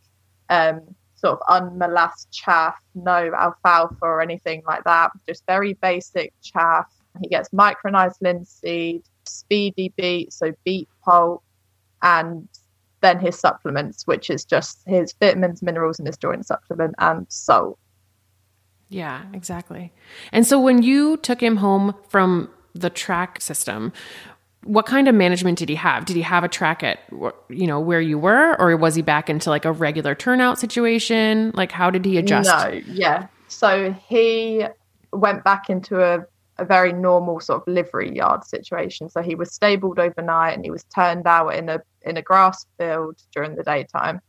um, 0.50 0.82
sort 1.14 1.38
of 1.40 1.62
unmolassed 1.62 2.26
chaff, 2.30 2.76
no 2.94 3.32
alfalfa 3.32 3.96
or 4.02 4.20
anything 4.20 4.62
like 4.66 4.84
that, 4.84 5.12
just 5.26 5.44
very 5.46 5.74
basic 5.74 6.32
chaff 6.42 6.86
he 7.20 7.28
gets 7.28 7.48
micronized 7.50 8.16
linseed, 8.20 9.02
Speedi-Beet, 9.26 10.32
so 10.32 10.52
beet 10.64 10.88
pulp, 11.04 11.42
and 12.02 12.48
then 13.00 13.18
his 13.18 13.38
supplements, 13.38 14.06
which 14.06 14.30
is 14.30 14.44
just 14.44 14.82
his 14.86 15.14
vitamins, 15.20 15.62
minerals, 15.62 15.98
and 15.98 16.06
his 16.06 16.16
joint 16.16 16.46
supplement 16.46 16.94
and 16.98 17.26
salt. 17.28 17.78
Yeah, 18.88 19.22
exactly. 19.32 19.92
And 20.32 20.46
so 20.46 20.60
when 20.60 20.82
you 20.82 21.16
took 21.18 21.40
him 21.40 21.56
home 21.56 21.94
from 22.08 22.50
the 22.74 22.90
track 22.90 23.40
system, 23.40 23.92
what 24.64 24.84
kind 24.84 25.08
of 25.08 25.14
management 25.14 25.58
did 25.58 25.68
he 25.68 25.74
have? 25.76 26.04
Did 26.04 26.16
he 26.16 26.22
have 26.22 26.44
a 26.44 26.48
track 26.48 26.82
at 26.82 27.00
you 27.48 27.66
know 27.66 27.80
where 27.80 28.00
you 28.00 28.18
were, 28.18 28.60
or 28.60 28.76
was 28.76 28.94
he 28.94 29.02
back 29.02 29.30
into 29.30 29.48
like 29.48 29.64
a 29.64 29.72
regular 29.72 30.14
turnout 30.14 30.58
situation? 30.58 31.52
Like 31.54 31.72
how 31.72 31.90
did 31.90 32.04
he 32.04 32.18
adjust? 32.18 32.48
No, 32.48 32.68
yeah. 32.86 33.28
So 33.48 33.92
he 33.92 34.66
went 35.12 35.44
back 35.44 35.70
into 35.70 36.02
a 36.02 36.26
a 36.60 36.64
very 36.64 36.92
normal 36.92 37.40
sort 37.40 37.62
of 37.62 37.72
livery 37.72 38.14
yard 38.14 38.44
situation. 38.44 39.08
So 39.08 39.22
he 39.22 39.34
was 39.34 39.52
stabled 39.52 39.98
overnight 39.98 40.54
and 40.54 40.64
he 40.64 40.70
was 40.70 40.84
turned 40.84 41.26
out 41.26 41.48
in 41.48 41.68
a 41.68 41.80
in 42.02 42.16
a 42.16 42.22
grass 42.22 42.66
field 42.78 43.16
during 43.32 43.56
the 43.56 43.64
daytime. 43.64 44.20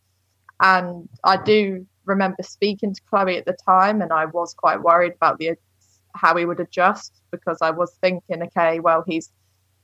And 0.62 1.10
I 1.24 1.38
do 1.38 1.86
remember 2.06 2.44
speaking 2.44 2.94
to 2.94 3.02
Chloe 3.10 3.38
at 3.38 3.46
the 3.46 3.58
time, 3.66 4.02
and 4.02 4.12
I 4.14 4.26
was 4.26 4.54
quite 4.54 4.82
worried 4.82 5.14
about 5.14 5.40
the 5.40 5.56
how 6.14 6.36
he 6.36 6.46
would 6.46 6.60
adjust 6.60 7.22
because 7.32 7.60
I 7.62 7.72
was 7.72 7.94
thinking, 8.02 8.44
okay, 8.44 8.80
well 8.80 9.04
he's 9.06 9.32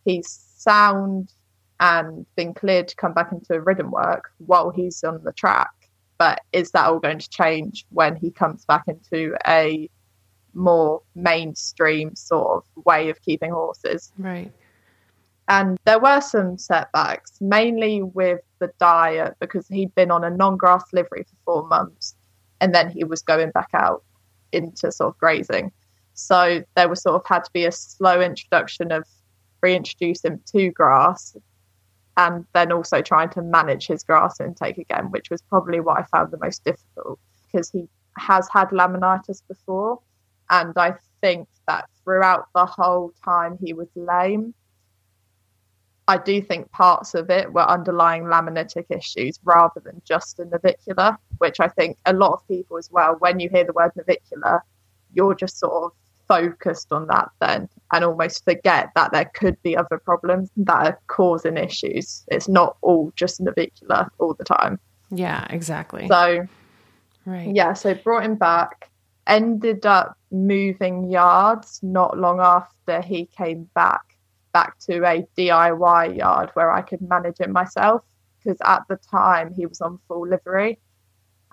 he's 0.06 0.30
sound 0.58 1.34
and 1.80 2.26
been 2.36 2.54
cleared 2.54 2.88
to 2.88 2.96
come 2.96 3.14
back 3.14 3.32
into 3.32 3.62
ridden 3.62 3.92
work 3.92 4.32
while 4.38 4.72
he's 4.72 5.04
on 5.04 5.24
the 5.24 5.34
track. 5.34 5.70
But 6.18 6.42
is 6.52 6.72
that 6.72 6.86
all 6.86 7.00
going 7.00 7.20
to 7.20 7.30
change 7.30 7.86
when 7.90 8.16
he 8.16 8.32
comes 8.32 8.66
back 8.66 8.84
into 8.88 9.38
a 9.46 9.90
more 10.54 11.02
mainstream 11.16 12.16
sort 12.16 12.58
of 12.58 12.86
way 12.86 13.10
of 13.10 13.22
keeping 13.22 13.52
horses. 13.52 14.12
Right. 14.18 14.52
And 15.48 15.78
there 15.86 16.00
were 16.00 16.20
some 16.20 16.58
setbacks, 16.58 17.40
mainly 17.40 18.02
with 18.02 18.42
the 18.60 18.72
diet, 18.80 19.36
because 19.40 19.68
he'd 19.68 19.96
been 19.96 20.12
on 20.12 20.24
a 20.24 20.30
non 20.30 20.58
grass 20.58 20.84
livery 20.92 21.24
for 21.24 21.36
four 21.46 21.68
months 21.68 22.16
and 22.60 22.74
then 22.74 22.90
he 22.90 23.04
was 23.04 23.22
going 23.22 23.52
back 23.52 23.70
out 23.74 24.04
into 24.52 24.92
sort 24.92 25.14
of 25.14 25.18
grazing. 25.20 25.72
So 26.14 26.64
there 26.76 26.90
was 26.90 27.02
sort 27.02 27.16
of 27.16 27.26
had 27.26 27.44
to 27.44 27.52
be 27.54 27.66
a 27.66 27.72
slow 27.72 28.20
introduction 28.22 28.92
of 28.92 29.06
reintroduce 29.62 30.24
him 30.24 30.42
to 30.54 30.72
grass 30.72 31.36
and 32.18 32.46
then 32.54 32.72
also 32.72 33.02
trying 33.02 33.30
to 33.30 33.42
manage 33.42 33.88
his 33.88 34.04
grass 34.04 34.40
intake 34.40 34.80
again, 34.80 35.12
which 35.12 35.30
was 35.30 35.42
probably 35.44 35.80
what 35.80 36.00
I 36.00 36.04
found 36.04 36.32
the 36.32 36.40
most 36.40 36.64
difficult 36.64 37.20
because 37.46 37.70
he 37.70 37.88
has 38.18 38.50
had 38.52 38.70
laminitis 38.70 39.44
before 39.48 40.00
and 40.50 40.74
I 40.76 40.94
think 41.22 41.48
that 41.68 41.90
throughout 42.04 42.48
the 42.56 42.66
whole 42.66 43.12
time 43.24 43.58
he 43.62 43.74
was 43.74 43.88
lame, 43.96 44.54
I 46.08 46.18
do 46.18 46.42
think 46.42 46.72
parts 46.72 47.16
of 47.16 47.30
it 47.30 47.52
were 47.52 47.70
underlying 47.70 48.24
laminitic 48.24 48.86
issues 48.90 49.40
rather 49.44 49.82
than 49.82 50.02
just 50.06 50.40
a 50.40 50.46
navicular, 50.46 51.18
which 51.40 51.60
I 51.60 51.68
think 51.68 51.98
a 52.06 52.14
lot 52.14 52.32
of 52.32 52.48
people 52.48 52.78
as 52.78 52.90
well, 52.90 53.18
when 53.20 53.42
you 53.42 53.50
hear 53.50 53.66
the 53.66 53.74
word 53.74 53.92
navicular, 53.96 54.64
you're 55.14 55.36
just 55.36 55.60
sort 55.60 55.84
of 55.84 55.92
focused 56.28 56.92
on 56.92 57.08
that 57.08 57.30
then 57.40 57.70
and 57.92 58.04
almost 58.04 58.44
forget 58.44 58.90
that 58.96 59.12
there 59.12 59.30
could 59.34 59.62
be 59.64 59.76
other 59.76 59.98
problems 59.98 60.50
that 60.58 60.88
are 60.88 61.00
causing 61.08 61.58
issues. 61.58 62.24
It's 62.30 62.48
not 62.48 62.78
all 62.82 63.12
just 63.16 63.42
navicular 63.42 64.10
all 64.20 64.34
the 64.34 64.44
time. 64.44 64.80
Yeah, 65.10 65.46
exactly. 65.50 66.08
So, 66.08 66.48
right. 67.26 67.54
Yeah, 67.54 67.74
so 67.74 67.94
brought 67.94 68.24
him 68.24 68.36
back 68.36 68.90
ended 69.28 69.86
up 69.86 70.18
moving 70.32 71.10
yards 71.10 71.80
not 71.84 72.18
long 72.18 72.40
after 72.40 73.02
he 73.02 73.26
came 73.26 73.70
back 73.76 74.02
back 74.54 74.80
to 74.80 75.06
a 75.06 75.26
DIY 75.38 76.18
yard 76.18 76.50
where 76.54 76.72
I 76.72 76.82
could 76.82 77.02
manage 77.02 77.40
it 77.40 77.50
myself 77.50 78.02
because 78.40 78.58
at 78.66 78.84
the 78.90 78.98
time 79.12 79.54
he 79.54 79.66
was 79.66 79.82
on 79.82 80.00
full 80.08 80.28
livery. 80.28 80.80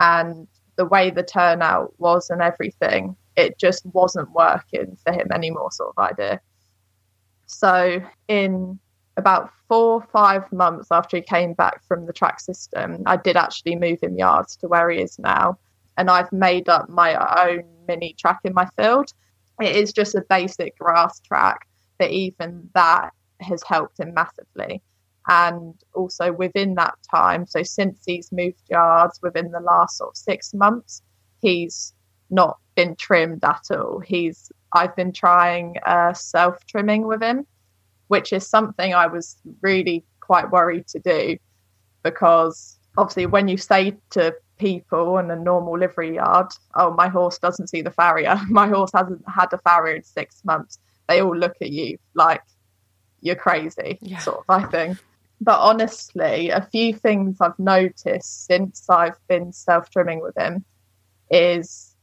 And 0.00 0.46
the 0.76 0.86
way 0.86 1.10
the 1.10 1.22
turnout 1.22 1.92
was 1.98 2.30
and 2.30 2.40
everything 2.40 3.16
it 3.36 3.58
just 3.58 3.84
wasn't 3.86 4.30
working 4.30 4.96
for 5.04 5.12
him 5.12 5.26
anymore 5.32 5.70
sort 5.70 5.94
of 5.96 6.04
idea. 6.04 6.40
So 7.46 8.00
in 8.28 8.78
about 9.16 9.50
four 9.68 9.94
or 9.94 10.08
five 10.12 10.50
months 10.52 10.88
after 10.90 11.16
he 11.16 11.22
came 11.22 11.52
back 11.54 11.82
from 11.86 12.06
the 12.06 12.12
track 12.12 12.40
system 12.40 13.02
i 13.06 13.16
did 13.16 13.36
actually 13.36 13.76
move 13.76 14.02
him 14.02 14.18
yards 14.18 14.56
to 14.56 14.66
where 14.66 14.90
he 14.90 15.00
is 15.00 15.18
now 15.18 15.56
and 15.96 16.10
I've 16.10 16.32
made 16.32 16.68
up 16.68 16.88
my 16.88 17.48
own 17.48 17.64
mini 17.86 18.14
track 18.18 18.40
in 18.44 18.54
my 18.54 18.66
field. 18.76 19.12
It 19.60 19.76
is 19.76 19.92
just 19.92 20.14
a 20.14 20.24
basic 20.28 20.78
grass 20.78 21.20
track, 21.20 21.66
but 21.98 22.10
even 22.10 22.68
that 22.74 23.12
has 23.40 23.62
helped 23.62 24.00
him 24.00 24.14
massively. 24.14 24.82
And 25.28 25.74
also 25.94 26.32
within 26.32 26.74
that 26.74 26.94
time, 27.10 27.46
so 27.46 27.62
since 27.62 28.02
he's 28.04 28.30
moved 28.32 28.60
yards 28.68 29.20
within 29.22 29.50
the 29.52 29.60
last 29.60 29.98
sort 29.98 30.10
of 30.10 30.16
six 30.16 30.52
months, 30.52 31.02
he's 31.40 31.94
not 32.30 32.58
been 32.74 32.96
trimmed 32.96 33.44
at 33.44 33.62
all. 33.70 34.00
He's 34.00 34.50
I've 34.74 34.94
been 34.96 35.12
trying 35.12 35.76
uh, 35.86 36.12
self 36.12 36.66
trimming 36.66 37.06
with 37.06 37.22
him, 37.22 37.46
which 38.08 38.32
is 38.32 38.46
something 38.46 38.92
I 38.92 39.06
was 39.06 39.36
really 39.62 40.04
quite 40.20 40.50
worried 40.50 40.86
to 40.88 40.98
do 40.98 41.36
because 42.02 42.78
obviously 42.96 43.26
when 43.26 43.48
you 43.48 43.56
say 43.56 43.96
to 44.10 44.34
people 44.58 45.18
and 45.18 45.30
a 45.30 45.36
normal 45.36 45.78
livery 45.78 46.14
yard, 46.14 46.48
oh, 46.74 46.92
my 46.94 47.08
horse 47.08 47.38
doesn't 47.38 47.68
see 47.68 47.82
the 47.82 47.90
farrier. 47.90 48.40
My 48.48 48.68
horse 48.68 48.90
hasn't 48.94 49.22
had 49.28 49.52
a 49.52 49.58
farrier 49.58 49.96
in 49.96 50.02
six 50.02 50.44
months. 50.44 50.78
They 51.08 51.20
all 51.20 51.36
look 51.36 51.56
at 51.60 51.70
you 51.70 51.98
like 52.14 52.42
you're 53.20 53.34
crazy, 53.34 53.98
yeah. 54.00 54.18
sort 54.18 54.38
of, 54.38 54.44
I 54.48 54.66
think. 54.66 54.98
But 55.40 55.60
honestly, 55.60 56.50
a 56.50 56.62
few 56.70 56.94
things 56.94 57.38
I've 57.40 57.58
noticed 57.58 58.46
since 58.46 58.88
I've 58.88 59.18
been 59.28 59.52
self 59.52 59.90
trimming 59.90 60.20
with 60.20 60.36
him 60.36 60.64
is 61.30 61.94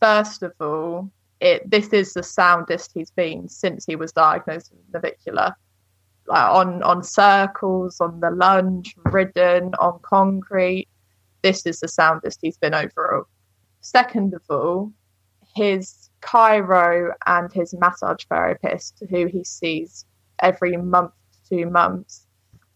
first 0.00 0.42
of 0.42 0.52
all, 0.60 1.10
it 1.40 1.68
this 1.70 1.88
is 1.88 2.14
the 2.14 2.22
soundest 2.22 2.92
he's 2.94 3.10
been 3.10 3.48
since 3.48 3.84
he 3.84 3.96
was 3.96 4.12
diagnosed 4.12 4.72
with 4.72 4.80
navicular. 4.92 5.54
Like 6.26 6.50
on 6.50 6.82
on 6.82 7.02
circles, 7.02 8.00
on 8.00 8.20
the 8.20 8.30
lunge, 8.30 8.96
ridden, 9.04 9.74
on 9.74 9.98
concrete. 10.02 10.88
This 11.44 11.66
is 11.66 11.80
the 11.80 11.88
soundest 11.88 12.38
he's 12.40 12.56
been 12.56 12.72
overall. 12.72 13.24
Second 13.82 14.32
of 14.32 14.40
all, 14.48 14.94
his 15.54 16.08
chiro 16.22 17.12
and 17.26 17.52
his 17.52 17.74
massage 17.78 18.24
therapist, 18.30 19.02
who 19.10 19.26
he 19.26 19.44
sees 19.44 20.06
every 20.40 20.78
month 20.78 21.12
to 21.32 21.56
two 21.56 21.70
months, 21.70 22.26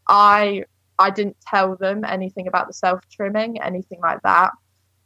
I 0.06 0.64
I 0.98 1.08
didn't 1.08 1.40
tell 1.40 1.76
them 1.76 2.04
anything 2.04 2.46
about 2.46 2.66
the 2.66 2.75
self 2.75 3.00
trimming, 3.08 3.58
anything 3.62 4.00
like 4.02 4.20
that, 4.22 4.50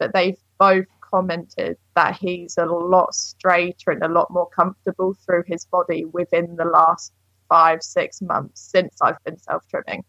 but 0.00 0.12
they've 0.12 0.42
both 0.58 0.88
commented 1.00 1.76
that 1.94 2.16
he's 2.16 2.58
a 2.58 2.66
lot 2.66 3.14
straighter 3.14 3.92
and 3.92 4.02
a 4.02 4.08
lot 4.08 4.28
more 4.32 4.48
comfortable 4.48 5.14
through 5.24 5.44
his 5.46 5.66
body 5.66 6.04
within 6.04 6.56
the 6.56 6.64
last 6.64 7.12
five, 7.48 7.80
six 7.80 8.20
months 8.20 8.60
since 8.60 8.96
I've 9.00 9.22
been 9.24 9.38
self 9.38 9.62
trimming, 9.68 10.02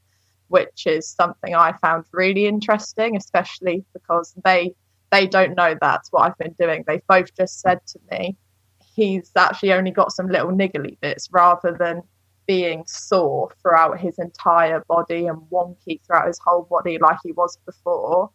which 0.48 0.86
is 0.86 1.08
something 1.08 1.56
I 1.56 1.74
found 1.82 2.06
really 2.12 2.46
interesting, 2.46 3.16
especially 3.16 3.84
because 3.94 4.34
they 4.44 4.74
they 5.12 5.28
don't 5.28 5.56
know 5.56 5.76
that's 5.80 6.12
what 6.12 6.24
I've 6.24 6.38
been 6.38 6.56
doing. 6.60 6.84
They've 6.88 7.06
both 7.08 7.36
just 7.36 7.62
said 7.62 7.80
to 7.88 8.00
me, 8.12 8.36
he's 8.96 9.32
actually 9.36 9.74
only 9.74 9.92
got 9.92 10.12
some 10.12 10.28
little 10.28 10.52
niggly 10.52 11.00
bits 11.02 11.30
rather 11.32 11.76
than 11.78 12.02
being 12.48 12.84
sore 12.88 13.52
throughout 13.62 14.00
his 14.00 14.18
entire 14.20 14.84
body 14.88 15.28
and 15.28 15.38
wonky 15.52 16.02
throughout 16.06 16.28
his 16.28 16.40
whole 16.44 16.64
body 16.64 16.98
like 16.98 17.18
he 17.24 17.32
was 17.32 17.58
before 17.66 18.30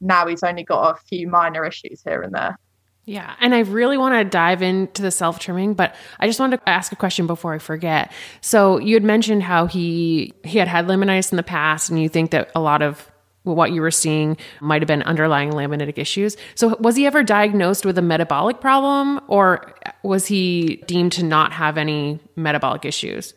now 0.00 0.26
he's 0.26 0.42
only 0.42 0.62
got 0.62 0.96
a 0.96 1.00
few 1.04 1.28
minor 1.28 1.64
issues 1.64 2.02
here 2.02 2.22
and 2.22 2.34
there. 2.34 2.58
Yeah. 3.06 3.36
And 3.40 3.54
I 3.54 3.60
really 3.60 3.96
want 3.96 4.16
to 4.16 4.24
dive 4.24 4.62
into 4.62 5.00
the 5.00 5.12
self 5.12 5.38
trimming, 5.38 5.74
but 5.74 5.94
I 6.18 6.26
just 6.26 6.40
wanted 6.40 6.56
to 6.58 6.68
ask 6.68 6.90
a 6.90 6.96
question 6.96 7.28
before 7.28 7.54
I 7.54 7.58
forget. 7.58 8.12
So 8.40 8.78
you 8.78 8.94
had 8.94 9.04
mentioned 9.04 9.44
how 9.44 9.66
he 9.66 10.34
he 10.42 10.58
had 10.58 10.66
had 10.66 10.86
laminitis 10.86 11.30
in 11.32 11.36
the 11.36 11.44
past, 11.44 11.88
and 11.88 12.02
you 12.02 12.08
think 12.08 12.32
that 12.32 12.50
a 12.56 12.60
lot 12.60 12.82
of 12.82 13.10
what 13.44 13.70
you 13.70 13.80
were 13.80 13.92
seeing 13.92 14.36
might 14.60 14.82
have 14.82 14.88
been 14.88 15.04
underlying 15.04 15.52
laminitic 15.52 15.98
issues. 15.98 16.36
So 16.56 16.76
was 16.80 16.96
he 16.96 17.06
ever 17.06 17.22
diagnosed 17.22 17.86
with 17.86 17.96
a 17.96 18.02
metabolic 18.02 18.60
problem, 18.60 19.20
or 19.28 19.72
was 20.02 20.26
he 20.26 20.82
deemed 20.88 21.12
to 21.12 21.22
not 21.22 21.52
have 21.52 21.78
any 21.78 22.18
metabolic 22.34 22.84
issues? 22.84 23.34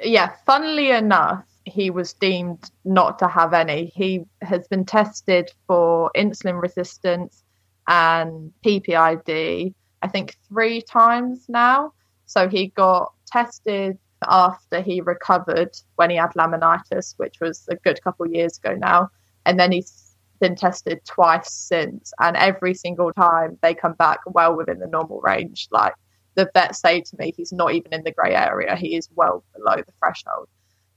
Yeah. 0.00 0.30
Funnily 0.46 0.92
enough, 0.92 1.42
he 1.64 1.90
was 1.90 2.12
deemed 2.12 2.70
not 2.84 3.18
to 3.18 3.26
have 3.26 3.54
any. 3.54 3.86
He 3.86 4.24
has 4.40 4.68
been 4.68 4.84
tested 4.84 5.50
for 5.66 6.12
insulin 6.14 6.62
resistance 6.62 7.43
and 7.88 8.52
PPID, 8.64 9.74
I 10.02 10.08
think 10.08 10.36
three 10.48 10.82
times 10.82 11.46
now. 11.48 11.92
So 12.26 12.48
he 12.48 12.68
got 12.68 13.12
tested 13.26 13.98
after 14.26 14.80
he 14.80 15.00
recovered 15.00 15.70
when 15.96 16.10
he 16.10 16.16
had 16.16 16.32
laminitis, 16.32 17.14
which 17.18 17.36
was 17.40 17.66
a 17.68 17.76
good 17.76 18.02
couple 18.02 18.26
years 18.26 18.58
ago 18.58 18.74
now. 18.74 19.10
And 19.46 19.58
then 19.58 19.72
he's 19.72 20.16
been 20.40 20.56
tested 20.56 21.00
twice 21.04 21.52
since. 21.52 22.12
And 22.20 22.36
every 22.36 22.74
single 22.74 23.12
time 23.12 23.58
they 23.62 23.74
come 23.74 23.94
back 23.94 24.20
well 24.26 24.56
within 24.56 24.78
the 24.78 24.86
normal 24.86 25.20
range. 25.20 25.68
Like 25.70 25.94
the 26.34 26.50
vets 26.54 26.80
say 26.80 27.00
to 27.00 27.16
me, 27.18 27.32
he's 27.36 27.52
not 27.52 27.72
even 27.74 27.92
in 27.92 28.04
the 28.04 28.12
grey 28.12 28.34
area, 28.34 28.76
he 28.76 28.96
is 28.96 29.08
well 29.14 29.44
below 29.54 29.76
the 29.76 29.92
threshold. 29.98 30.48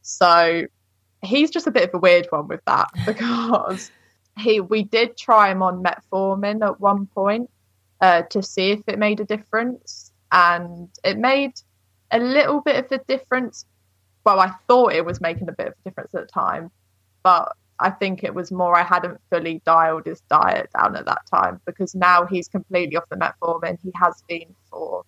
So 0.02 0.64
he's 1.24 1.50
just 1.50 1.68
a 1.68 1.72
bit 1.72 1.90
of 1.90 1.94
a 1.94 1.98
weird 1.98 2.28
one 2.30 2.48
with 2.48 2.64
that 2.66 2.90
because 3.06 3.92
he 4.40 4.60
we 4.60 4.84
did 4.84 5.18
try 5.18 5.52
him 5.52 5.62
on 5.62 5.84
metformin 5.84 6.66
at 6.66 6.80
one 6.80 7.08
point 7.08 7.50
uh, 8.02 8.24
to 8.24 8.42
see 8.44 8.72
if 8.72 8.82
it 8.88 9.00
made 9.00 9.20
a 9.20 9.26
difference, 9.26 10.12
and 10.32 10.90
it 11.04 11.18
made 11.18 11.54
a 12.12 12.20
little 12.20 12.62
bit 12.62 12.84
of 12.86 12.92
a 12.92 13.04
difference. 13.06 13.66
Well, 14.26 14.40
I 14.40 14.52
thought 14.68 14.94
it 14.94 15.06
was 15.06 15.22
making 15.22 15.50
a 15.50 15.54
bit 15.54 15.68
of 15.68 15.74
a 15.74 15.90
difference 15.90 16.14
at 16.14 16.28
the 16.28 16.32
time, 16.32 16.70
but 17.24 17.54
I 17.80 17.92
think 17.92 18.24
it 18.24 18.34
was 18.34 18.52
more 18.52 18.76
I 18.76 18.84
hadn't 18.84 19.20
fully 19.30 19.62
dialed 19.66 20.06
his 20.06 20.22
diet 20.30 20.70
down 20.78 20.96
at 20.96 21.06
that 21.06 21.26
time 21.32 21.62
because 21.66 21.94
now 21.94 22.26
he's 22.26 22.48
completely 22.48 22.98
off 22.98 23.08
the 23.10 23.16
metformin. 23.16 23.78
He 23.84 23.92
has 23.96 24.24
been 24.28 24.56
for 24.70 25.04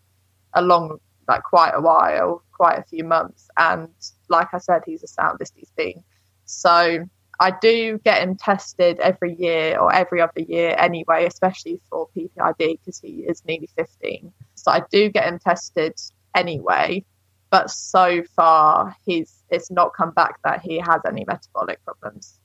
a 0.53 0.61
long 0.61 0.99
like 1.27 1.43
quite 1.43 1.71
a 1.75 1.81
while, 1.81 2.43
quite 2.51 2.79
a 2.79 2.83
few 2.83 3.03
months. 3.03 3.49
And 3.57 3.89
like 4.29 4.47
I 4.53 4.57
said, 4.57 4.81
he's 4.85 5.01
the 5.01 5.07
soundest 5.07 5.53
he's 5.55 5.71
been. 5.77 6.03
So 6.45 7.05
I 7.39 7.51
do 7.61 7.99
get 8.03 8.21
him 8.21 8.35
tested 8.35 8.99
every 8.99 9.35
year 9.35 9.79
or 9.79 9.93
every 9.93 10.21
other 10.21 10.41
year 10.41 10.75
anyway, 10.77 11.25
especially 11.25 11.79
for 11.89 12.09
PPID 12.15 12.79
because 12.79 12.99
he 12.99 13.23
is 13.27 13.43
nearly 13.45 13.69
15. 13.77 14.31
So 14.55 14.71
I 14.71 14.83
do 14.91 15.09
get 15.09 15.25
him 15.25 15.39
tested 15.39 15.93
anyway. 16.35 17.05
But 17.49 17.71
so 17.71 18.23
far, 18.35 18.95
he's 19.05 19.43
it's 19.49 19.71
not 19.71 19.93
come 19.95 20.11
back 20.11 20.39
that 20.43 20.61
he 20.61 20.77
has 20.77 21.01
any 21.07 21.25
metabolic 21.25 21.83
problems. 21.83 22.39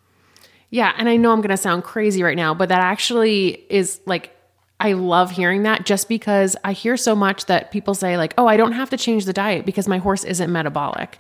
Yeah, 0.70 0.92
and 0.96 1.09
I 1.09 1.16
know 1.16 1.33
I'm 1.33 1.40
going 1.40 1.50
to 1.50 1.57
sound 1.57 1.85
crazy 1.85 2.22
right 2.22 2.37
now, 2.37 2.54
but 2.54 2.68
that 2.70 2.80
actually 2.80 3.64
is 3.68 4.00
like 4.07 4.34
I 4.80 4.92
love 4.92 5.30
hearing 5.30 5.62
that 5.62 5.87
just 5.87 6.08
because 6.08 6.56
I 6.64 6.72
hear 6.72 6.96
so 6.96 7.14
much 7.14 7.46
that 7.46 7.70
people 7.70 7.94
say, 7.94 8.16
like, 8.16 8.34
oh, 8.37 8.46
I 8.46 8.56
don't 8.56 8.72
have 8.72 8.90
to 8.90 8.96
change 8.96 9.24
the 9.24 9.32
diet 9.32 9.64
because 9.64 9.87
my 9.87 9.98
horse 9.98 10.24
isn't 10.24 10.52
metabolic. 10.52 11.18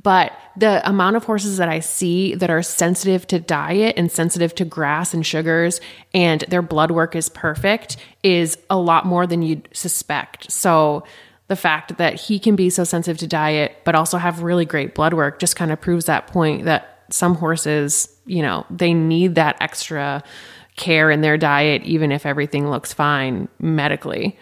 But 0.00 0.32
the 0.56 0.86
amount 0.88 1.16
of 1.16 1.24
horses 1.24 1.56
that 1.56 1.68
I 1.68 1.80
see 1.80 2.34
that 2.34 2.50
are 2.50 2.62
sensitive 2.62 3.26
to 3.28 3.40
diet 3.40 3.94
and 3.96 4.12
sensitive 4.12 4.54
to 4.56 4.64
grass 4.64 5.12
and 5.14 5.26
sugars 5.26 5.80
and 6.14 6.42
their 6.48 6.62
blood 6.62 6.90
work 6.90 7.16
is 7.16 7.28
perfect 7.28 7.96
is 8.22 8.58
a 8.68 8.78
lot 8.78 9.06
more 9.06 9.26
than 9.26 9.42
you'd 9.42 9.68
suspect. 9.72 10.50
So 10.50 11.04
the 11.48 11.56
fact 11.56 11.96
that 11.98 12.14
he 12.14 12.38
can 12.38 12.54
be 12.54 12.70
so 12.70 12.84
sensitive 12.84 13.18
to 13.18 13.26
diet, 13.26 13.78
but 13.84 13.94
also 13.94 14.18
have 14.18 14.42
really 14.42 14.64
great 14.64 14.94
blood 14.94 15.14
work 15.14 15.40
just 15.40 15.56
kind 15.56 15.72
of 15.72 15.80
proves 15.80 16.04
that 16.04 16.28
point 16.28 16.66
that 16.66 17.04
some 17.10 17.34
horses, 17.34 18.08
you 18.24 18.42
know, 18.42 18.64
they 18.70 18.94
need 18.94 19.34
that 19.34 19.56
extra 19.60 20.22
care 20.80 21.10
in 21.10 21.20
their 21.20 21.36
diet, 21.36 21.82
even 21.84 22.10
if 22.10 22.26
everything 22.26 22.68
looks 22.68 22.92
fine 22.92 23.48
medically. 23.60 24.36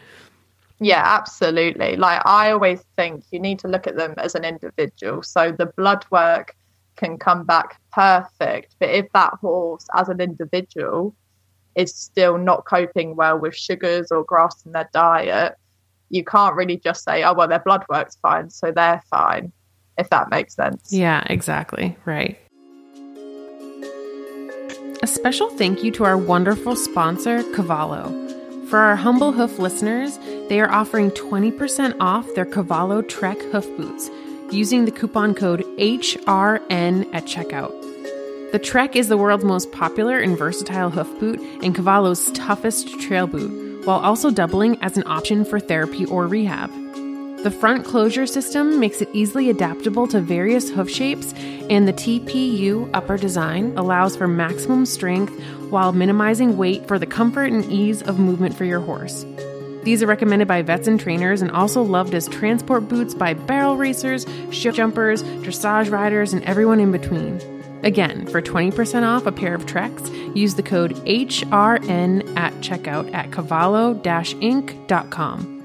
Yeah, 0.81 1.03
absolutely. 1.05 1.96
Like 1.96 2.22
I 2.24 2.53
always 2.53 2.83
think 2.96 3.24
you 3.31 3.40
need 3.40 3.59
to 3.61 3.68
look 3.68 3.87
at 3.87 3.96
them 3.96 4.14
as 4.16 4.35
an 4.35 4.44
individual. 4.44 5.22
So 5.22 5.53
the 5.53 5.66
blood 5.66 6.07
work 6.11 6.55
can 6.96 7.18
come 7.18 7.44
back 7.44 7.81
perfect, 7.92 8.77
but 8.79 8.88
if 8.88 9.11
that 9.12 9.35
horse 9.40 9.87
as 9.94 10.09
an 10.09 10.20
individual 10.20 11.14
is 11.74 11.94
still 11.94 12.38
not 12.38 12.64
coping 12.64 13.16
well 13.16 13.38
with 13.38 13.55
sugars 13.55 14.11
or 14.11 14.24
grass 14.24 14.64
in 14.64 14.72
their 14.72 14.88
diet, 14.92 15.57
you 16.11 16.24
can't 16.24 16.55
really 16.55 16.77
just 16.77 17.05
say, 17.05 17.22
oh, 17.22 17.35
well, 17.35 17.48
their 17.48 17.61
blood 17.61 17.85
work's 17.88 18.16
fine, 18.16 18.51
so 18.51 18.72
they're 18.72 19.03
fine, 19.11 19.53
if 19.98 20.09
that 20.11 20.31
makes 20.31 20.55
sense. 20.55 20.92
Yeah, 20.92 21.24
exactly. 21.27 21.96
Right. 22.05 22.38
A 25.00 25.06
special 25.06 25.48
thank 25.50 25.84
you 25.84 25.92
to 25.92 26.04
our 26.04 26.18
wonderful 26.18 26.74
sponsor, 26.74 27.44
Cavallo. 27.54 28.11
For 28.68 28.80
our 28.80 28.96
humble 28.96 29.30
hoof 29.30 29.61
listeners, 29.61 30.18
they 30.48 30.61
are 30.61 30.68
offering 30.68 31.12
20% 31.12 31.94
off 32.00 32.26
their 32.34 32.44
Cavallo 32.44 33.02
Trek 33.02 33.40
hoof 33.52 33.64
boots 33.76 34.11
using 34.50 34.87
the 34.87 34.90
coupon 34.90 35.37
code 35.37 35.62
HRN 35.78 37.08
at 37.14 37.26
checkout. 37.26 37.70
The 38.50 38.58
Trek 38.58 38.96
is 38.96 39.06
the 39.06 39.16
world's 39.16 39.44
most 39.44 39.70
popular 39.70 40.18
and 40.18 40.37
versatile 40.37 40.90
hoof 40.90 41.20
boot 41.20 41.38
and 41.62 41.76
Cavallo's 41.76 42.32
toughest 42.32 42.98
trail 42.98 43.28
boot, 43.28 43.87
while 43.87 44.00
also 44.00 44.32
doubling 44.32 44.82
as 44.82 44.96
an 44.96 45.06
option 45.06 45.44
for 45.44 45.61
therapy 45.61 46.06
or 46.06 46.26
rehab. 46.26 46.72
The 47.44 47.53
front 47.53 47.85
closure 47.85 48.27
system 48.27 48.81
makes 48.81 49.01
it 49.01 49.09
easily 49.12 49.48
adaptable 49.48 50.09
to 50.09 50.20
various 50.20 50.70
hoof 50.70 50.90
shapes, 50.90 51.33
and 51.70 51.87
the 51.87 51.92
TPU 51.92 52.90
upper 52.92 53.16
design 53.16 53.72
allows 53.77 54.16
for 54.16 54.27
maximum 54.27 54.85
strength 54.85 55.40
while 55.70 55.92
minimizing 55.92 56.57
weight 56.57 56.88
for 56.88 56.98
the 56.98 57.07
comfort 57.07 57.53
and 57.53 57.64
ease 57.66 58.03
of 58.03 58.18
movement 58.18 58.57
for 58.57 58.64
your 58.64 58.81
horse. 58.81 59.24
These 59.85 60.03
are 60.03 60.09
recommended 60.09 60.48
by 60.48 60.62
vets 60.62 60.88
and 60.88 60.98
trainers 60.98 61.40
and 61.40 61.53
also 61.53 61.81
loved 61.81 62.12
as 62.12 62.27
transport 62.27 62.88
boots 62.88 63.14
by 63.14 63.35
barrel 63.35 63.77
racers, 63.77 64.27
show 64.51 64.72
jumpers, 64.72 65.22
dressage 65.22 65.92
riders, 65.92 66.33
and 66.33 66.42
everyone 66.42 66.81
in 66.81 66.90
between. 66.90 67.40
Again, 67.85 68.27
for 68.27 68.42
20% 68.42 69.07
off 69.07 69.27
a 69.27 69.33
pair 69.33 69.55
of 69.55 69.64
Treks, 69.64 70.11
use 70.35 70.57
the 70.57 70.64
code 70.64 70.96
HRN 71.07 72.37
at 72.37 72.53
checkout 72.55 73.14
at 73.14 73.31
cavallo-inc.com. 73.31 75.57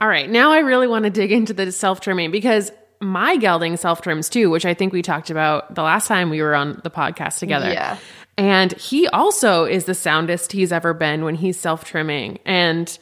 All 0.00 0.08
right, 0.08 0.28
now 0.28 0.52
I 0.52 0.58
really 0.58 0.86
want 0.86 1.04
to 1.04 1.10
dig 1.10 1.32
into 1.32 1.54
the 1.54 1.72
self 1.72 2.00
trimming 2.00 2.30
because 2.30 2.70
my 3.00 3.36
gelding 3.36 3.76
self 3.76 4.02
trims 4.02 4.28
too, 4.28 4.50
which 4.50 4.66
I 4.66 4.74
think 4.74 4.92
we 4.92 5.02
talked 5.02 5.30
about 5.30 5.74
the 5.74 5.82
last 5.82 6.08
time 6.08 6.30
we 6.30 6.42
were 6.42 6.54
on 6.54 6.80
the 6.84 6.90
podcast 6.90 7.38
together. 7.38 7.70
Yeah. 7.70 7.98
And 8.38 8.72
he 8.74 9.08
also 9.08 9.64
is 9.64 9.84
the 9.84 9.94
soundest 9.94 10.52
he's 10.52 10.72
ever 10.72 10.92
been 10.92 11.24
when 11.24 11.34
he's 11.34 11.58
self 11.58 11.84
trimming. 11.84 12.38
And 12.44 12.98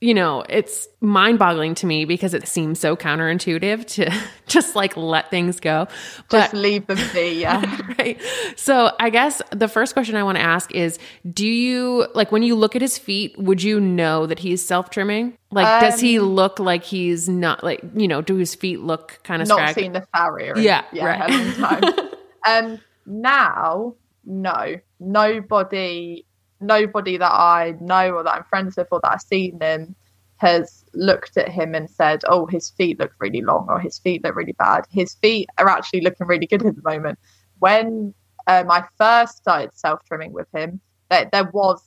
you 0.00 0.14
know, 0.14 0.42
it's 0.48 0.88
mind 1.02 1.38
boggling 1.38 1.74
to 1.74 1.86
me 1.86 2.06
because 2.06 2.32
it 2.32 2.48
seems 2.48 2.80
so 2.80 2.96
counterintuitive 2.96 3.86
to 3.86 4.10
just 4.46 4.74
like 4.74 4.96
let 4.96 5.30
things 5.30 5.60
go. 5.60 5.86
But, 6.30 6.38
just 6.40 6.54
leave 6.54 6.86
them 6.86 6.98
be. 7.12 7.40
Yeah. 7.40 7.78
right. 7.98 8.18
So 8.56 8.92
I 8.98 9.10
guess 9.10 9.42
the 9.50 9.68
first 9.68 9.92
question 9.92 10.16
I 10.16 10.22
want 10.22 10.38
to 10.38 10.42
ask 10.42 10.72
is 10.72 10.98
do 11.30 11.46
you, 11.46 12.06
like, 12.14 12.32
when 12.32 12.42
you 12.42 12.54
look 12.54 12.74
at 12.74 12.80
his 12.80 12.96
feet, 12.96 13.38
would 13.38 13.62
you 13.62 13.78
know 13.78 14.24
that 14.24 14.38
he's 14.38 14.64
self 14.64 14.88
trimming? 14.88 15.36
Like, 15.50 15.66
um, 15.66 15.80
does 15.82 16.00
he 16.00 16.18
um, 16.18 16.26
look 16.26 16.58
like 16.58 16.82
he's 16.82 17.28
not, 17.28 17.62
like, 17.62 17.82
you 17.94 18.08
know, 18.08 18.22
do 18.22 18.36
his 18.36 18.54
feet 18.54 18.80
look 18.80 19.20
kind 19.22 19.42
of 19.42 19.48
Not 19.48 19.74
seen 19.74 19.92
the 19.92 20.06
farrier. 20.14 20.56
Yeah. 20.56 20.84
Yeah. 20.92 21.04
Right. 21.04 21.98
um, 22.46 22.80
now, 23.04 23.96
no, 24.24 24.76
nobody 24.98 26.24
nobody 26.60 27.16
that 27.16 27.32
I 27.32 27.74
know 27.80 28.16
or 28.16 28.22
that 28.22 28.34
I'm 28.34 28.44
friends 28.44 28.76
with 28.76 28.88
or 28.90 29.00
that 29.02 29.12
I've 29.12 29.20
seen 29.20 29.60
him 29.60 29.94
has 30.36 30.84
looked 30.94 31.36
at 31.36 31.48
him 31.48 31.74
and 31.74 31.88
said, 31.90 32.22
"Oh, 32.26 32.46
his 32.46 32.70
feet 32.70 32.98
look 32.98 33.12
really 33.18 33.42
long" 33.42 33.66
or 33.68 33.78
"His 33.78 33.98
feet 33.98 34.24
look 34.24 34.34
really 34.34 34.52
bad." 34.52 34.86
His 34.90 35.14
feet 35.14 35.48
are 35.58 35.68
actually 35.68 36.00
looking 36.00 36.26
really 36.26 36.46
good 36.46 36.64
at 36.64 36.76
the 36.76 36.82
moment. 36.82 37.18
When 37.58 38.14
um, 38.46 38.70
I 38.70 38.84
first 38.96 39.36
started 39.38 39.76
self 39.76 40.02
trimming 40.04 40.32
with 40.32 40.48
him, 40.54 40.80
there, 41.10 41.28
there 41.30 41.50
was 41.52 41.82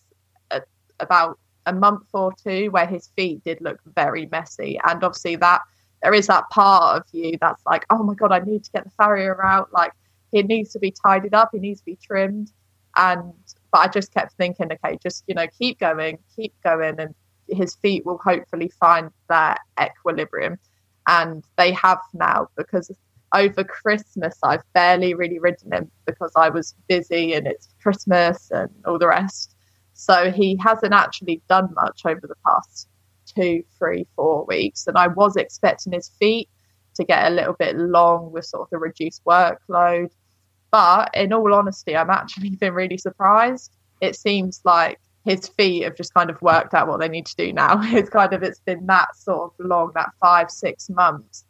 a, 0.52 0.62
about 1.00 1.40
a 1.66 1.74
month 1.74 2.08
or 2.14 2.32
two 2.46 2.70
where 2.72 2.86
his 2.86 3.08
feet 3.16 3.44
did 3.44 3.60
look 3.62 3.80
very 3.96 4.28
messy, 4.28 4.80
and 4.86 5.04
obviously 5.04 5.36
that 5.38 5.62
there 6.04 6.14
is 6.14 6.28
that 6.28 6.50
part 6.52 6.98
of 7.02 7.08
you 7.12 7.38
that's 7.42 7.66
like, 7.66 7.86
"Oh 7.90 8.04
my 8.04 8.14
god, 8.14 8.32
I 8.32 8.40
need 8.40 8.64
to 8.66 8.72
get 8.72 8.84
the 8.84 8.92
farrier 8.92 9.44
out." 9.44 9.74
Like 9.74 9.94
it 10.32 10.46
needs 10.46 10.72
to 10.74 10.80
be 10.80 10.92
tidied 10.92 11.34
up, 11.34 11.52
it 11.54 11.62
needs 11.62 11.80
to 11.82 11.86
be 11.86 11.96
trimmed, 11.96 12.52
and 12.98 13.34
but 13.74 13.80
I 13.80 13.88
just 13.88 14.14
kept 14.14 14.34
thinking, 14.38 14.72
okay, 14.72 14.98
just 15.02 15.24
you 15.28 15.34
know, 15.34 15.48
keep 15.60 15.80
going, 15.80 16.20
keep 16.36 16.54
going, 16.64 17.00
and 17.00 17.14
his 17.50 17.76
feet 17.76 18.06
will 18.06 18.20
hopefully 18.24 18.72
find 18.80 19.10
their 19.28 19.58
equilibrium. 19.82 20.58
And 21.08 21.44
they 21.58 21.74
have 21.74 22.00
now 22.14 22.48
because 22.56 22.90
over 23.36 23.64
Christmas 23.64 24.38
I've 24.44 24.62
barely 24.74 25.16
really 25.16 25.40
ridden 25.40 25.74
him 25.74 25.92
because 26.06 26.32
I 26.38 26.50
was 26.50 26.76
busy 26.88 27.34
and 27.34 27.48
it's 27.48 27.68
Christmas 27.82 28.52
and 28.52 28.70
all 28.86 29.00
the 29.00 29.08
rest. 29.08 29.56
So 29.94 30.32
he 30.32 30.58
hasn't 30.62 30.94
actually 30.94 31.42
done 31.50 31.74
much 31.74 32.02
over 32.06 32.22
the 32.22 32.36
past 32.46 32.88
two, 33.26 33.64
three, 33.78 34.06
four 34.16 34.46
weeks. 34.46 34.86
And 34.88 34.98
I 34.98 35.08
was 35.08 35.36
expecting 35.36 35.94
his 35.94 36.10
feet 36.20 36.48
to 36.94 37.04
get 37.04 37.32
a 37.32 37.36
little 37.36 37.54
bit 37.54 37.76
long 37.76 38.32
with 38.32 38.46
sort 38.46 38.64
of 38.64 38.70
the 38.70 38.78
reduced 38.78 39.26
workload. 39.26 40.12
But 40.74 41.12
in 41.14 41.32
all 41.34 41.54
honesty, 41.54 41.96
I'm 41.96 42.10
actually 42.10 42.50
been 42.60 42.74
really 42.74 42.98
surprised. 42.98 43.72
It 44.02 44.16
seems 44.16 44.60
like 44.66 45.00
his 45.24 45.48
feet 45.48 45.84
have 45.84 45.96
just 45.96 46.16
kind 46.16 46.32
of 46.32 46.42
worked 46.42 46.74
out 46.74 46.88
what 46.88 47.00
they 47.00 47.08
need 47.08 47.28
to 47.28 47.36
do 47.36 47.54
now. 47.54 47.80
It's 47.96 48.10
kind 48.10 48.34
of 48.34 48.42
it's 48.42 48.60
been 48.60 48.88
that 48.88 49.16
sort 49.16 49.54
of 49.60 49.66
long, 49.66 49.92
that 49.94 50.10
five, 50.20 50.50
six 50.50 50.90
months 50.90 51.46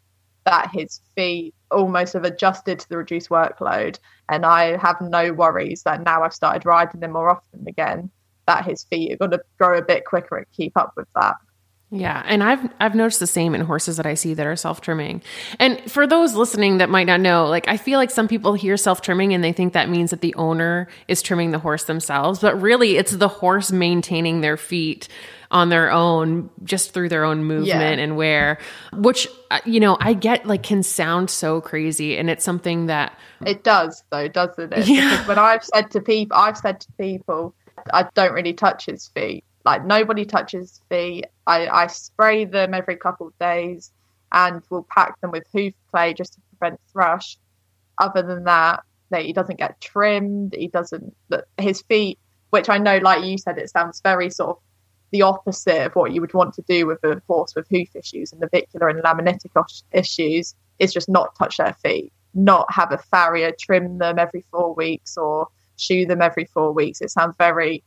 that 0.45 0.71
his 0.73 0.99
feet 1.15 1.55
almost 1.71 2.11
have 2.13 2.25
adjusted 2.25 2.79
to 2.79 2.89
the 2.89 2.97
reduced 2.97 3.29
workload. 3.29 3.97
And 4.27 4.45
I 4.45 4.75
have 4.75 4.99
no 4.99 5.31
worries 5.31 5.83
that 5.83 6.03
now 6.03 6.23
I've 6.23 6.33
started 6.33 6.65
riding 6.65 6.99
them 6.99 7.13
more 7.13 7.29
often 7.29 7.65
again, 7.65 8.11
that 8.45 8.65
his 8.65 8.83
feet 8.83 9.13
are 9.13 9.17
going 9.17 9.31
to 9.31 9.41
grow 9.57 9.77
a 9.77 9.81
bit 9.81 10.03
quicker 10.03 10.35
and 10.35 10.45
keep 10.51 10.75
up 10.75 10.91
with 10.97 11.07
that. 11.15 11.35
Yeah, 11.95 12.23
and 12.25 12.41
I've 12.43 12.73
I've 12.79 12.95
noticed 12.95 13.19
the 13.19 13.27
same 13.27 13.53
in 13.53 13.61
horses 13.61 13.97
that 13.97 14.07
I 14.07 14.15
see 14.15 14.33
that 14.33 14.47
are 14.47 14.55
self-trimming. 14.55 15.21
And 15.59 15.79
for 15.91 16.07
those 16.07 16.33
listening 16.33 16.79
that 16.79 16.89
might 16.89 17.05
not 17.05 17.19
know, 17.19 17.45
like 17.45 17.67
I 17.67 17.77
feel 17.77 17.99
like 17.99 18.09
some 18.09 18.27
people 18.27 18.55
hear 18.55 18.77
self-trimming 18.77 19.31
and 19.31 19.43
they 19.43 19.53
think 19.53 19.73
that 19.73 19.91
means 19.91 20.09
that 20.09 20.21
the 20.21 20.33
owner 20.33 20.87
is 21.07 21.21
trimming 21.21 21.51
the 21.51 21.59
horse 21.59 21.83
themselves, 21.83 22.39
but 22.39 22.59
really 22.59 22.97
it's 22.97 23.11
the 23.11 23.27
horse 23.27 23.71
maintaining 23.71 24.41
their 24.41 24.57
feet 24.57 25.07
on 25.51 25.69
their 25.69 25.91
own 25.91 26.49
just 26.63 26.95
through 26.95 27.09
their 27.09 27.23
own 27.25 27.43
movement 27.43 27.67
yeah. 27.99 28.03
and 28.03 28.17
wear, 28.17 28.57
which 28.93 29.27
uh, 29.51 29.59
you 29.63 29.79
know, 29.79 29.95
I 29.99 30.13
get 30.13 30.47
like 30.47 30.63
can 30.63 30.81
sound 30.81 31.29
so 31.29 31.61
crazy 31.61 32.17
and 32.17 32.27
it's 32.27 32.43
something 32.43 32.87
that 32.87 33.15
It 33.45 33.63
does 33.63 34.03
though, 34.09 34.27
doesn't 34.27 34.73
it? 34.73 34.87
Yeah. 34.87 35.11
Because 35.11 35.27
when 35.27 35.37
I've 35.37 35.63
said 35.63 35.91
to 35.91 36.01
people 36.01 36.35
I've 36.35 36.57
said 36.57 36.79
to 36.79 36.87
people 36.93 37.53
I 37.93 38.07
don't 38.15 38.33
really 38.33 38.53
touch 38.53 38.87
his 38.87 39.09
feet 39.09 39.43
like 39.65 39.85
nobody 39.85 40.25
touches 40.25 40.81
feet. 40.89 41.25
I, 41.47 41.67
I 41.67 41.87
spray 41.87 42.45
them 42.45 42.73
every 42.73 42.95
couple 42.95 43.27
of 43.27 43.37
days 43.39 43.91
and 44.31 44.61
we'll 44.69 44.87
pack 44.89 45.19
them 45.21 45.31
with 45.31 45.45
hoof 45.53 45.73
clay 45.91 46.13
just 46.13 46.33
to 46.33 46.41
prevent 46.49 46.79
thrush. 46.91 47.37
Other 47.99 48.23
than 48.23 48.43
that, 48.45 48.83
that 49.11 49.23
he 49.23 49.31
doesn't 49.33 49.59
get 49.59 49.79
trimmed. 49.79 50.53
He 50.53 50.67
doesn't. 50.67 51.15
His 51.57 51.81
feet, 51.83 52.19
which 52.49 52.69
I 52.69 52.77
know, 52.77 52.97
like 52.97 53.23
you 53.23 53.37
said, 53.37 53.57
it 53.57 53.69
sounds 53.69 54.01
very 54.01 54.29
sort 54.29 54.57
of 54.57 54.57
the 55.11 55.21
opposite 55.21 55.85
of 55.85 55.95
what 55.95 56.11
you 56.11 56.19
would 56.21 56.33
want 56.33 56.55
to 56.55 56.63
do 56.63 56.87
with 56.87 57.03
a 57.03 57.21
horse 57.27 57.53
with 57.55 57.67
hoof 57.69 57.95
issues 57.95 58.31
and 58.31 58.41
navicular 58.41 58.89
and 58.89 59.03
laminitic 59.03 59.51
issues. 59.91 60.55
Is 60.79 60.91
just 60.91 61.07
not 61.07 61.35
touch 61.37 61.57
their 61.57 61.75
feet, 61.83 62.11
not 62.33 62.65
have 62.71 62.91
a 62.91 62.97
farrier 62.97 63.53
trim 63.57 63.99
them 63.99 64.17
every 64.17 64.43
four 64.49 64.73
weeks 64.73 65.15
or 65.17 65.47
shoe 65.77 66.07
them 66.07 66.21
every 66.21 66.45
four 66.45 66.73
weeks. 66.73 66.99
It 66.99 67.11
sounds 67.11 67.35
very 67.37 67.83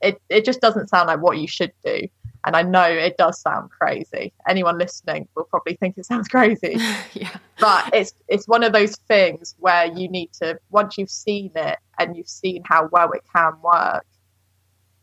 it, 0.00 0.20
it 0.28 0.44
just 0.44 0.60
doesn't 0.60 0.88
sound 0.88 1.08
like 1.08 1.20
what 1.20 1.38
you 1.38 1.46
should 1.46 1.72
do. 1.84 2.08
And 2.44 2.56
I 2.56 2.62
know 2.62 2.84
it 2.84 3.18
does 3.18 3.40
sound 3.40 3.70
crazy. 3.70 4.32
Anyone 4.48 4.78
listening 4.78 5.28
will 5.34 5.44
probably 5.44 5.76
think 5.76 5.98
it 5.98 6.06
sounds 6.06 6.28
crazy. 6.28 6.76
yeah. 7.12 7.36
But 7.58 7.94
it's 7.94 8.14
it's 8.28 8.48
one 8.48 8.62
of 8.62 8.72
those 8.72 8.96
things 8.96 9.54
where 9.58 9.86
you 9.86 10.08
need 10.08 10.32
to 10.34 10.58
once 10.70 10.96
you've 10.96 11.10
seen 11.10 11.52
it 11.54 11.78
and 11.98 12.16
you've 12.16 12.28
seen 12.28 12.62
how 12.64 12.88
well 12.90 13.12
it 13.12 13.22
can 13.34 13.52
work, 13.62 14.06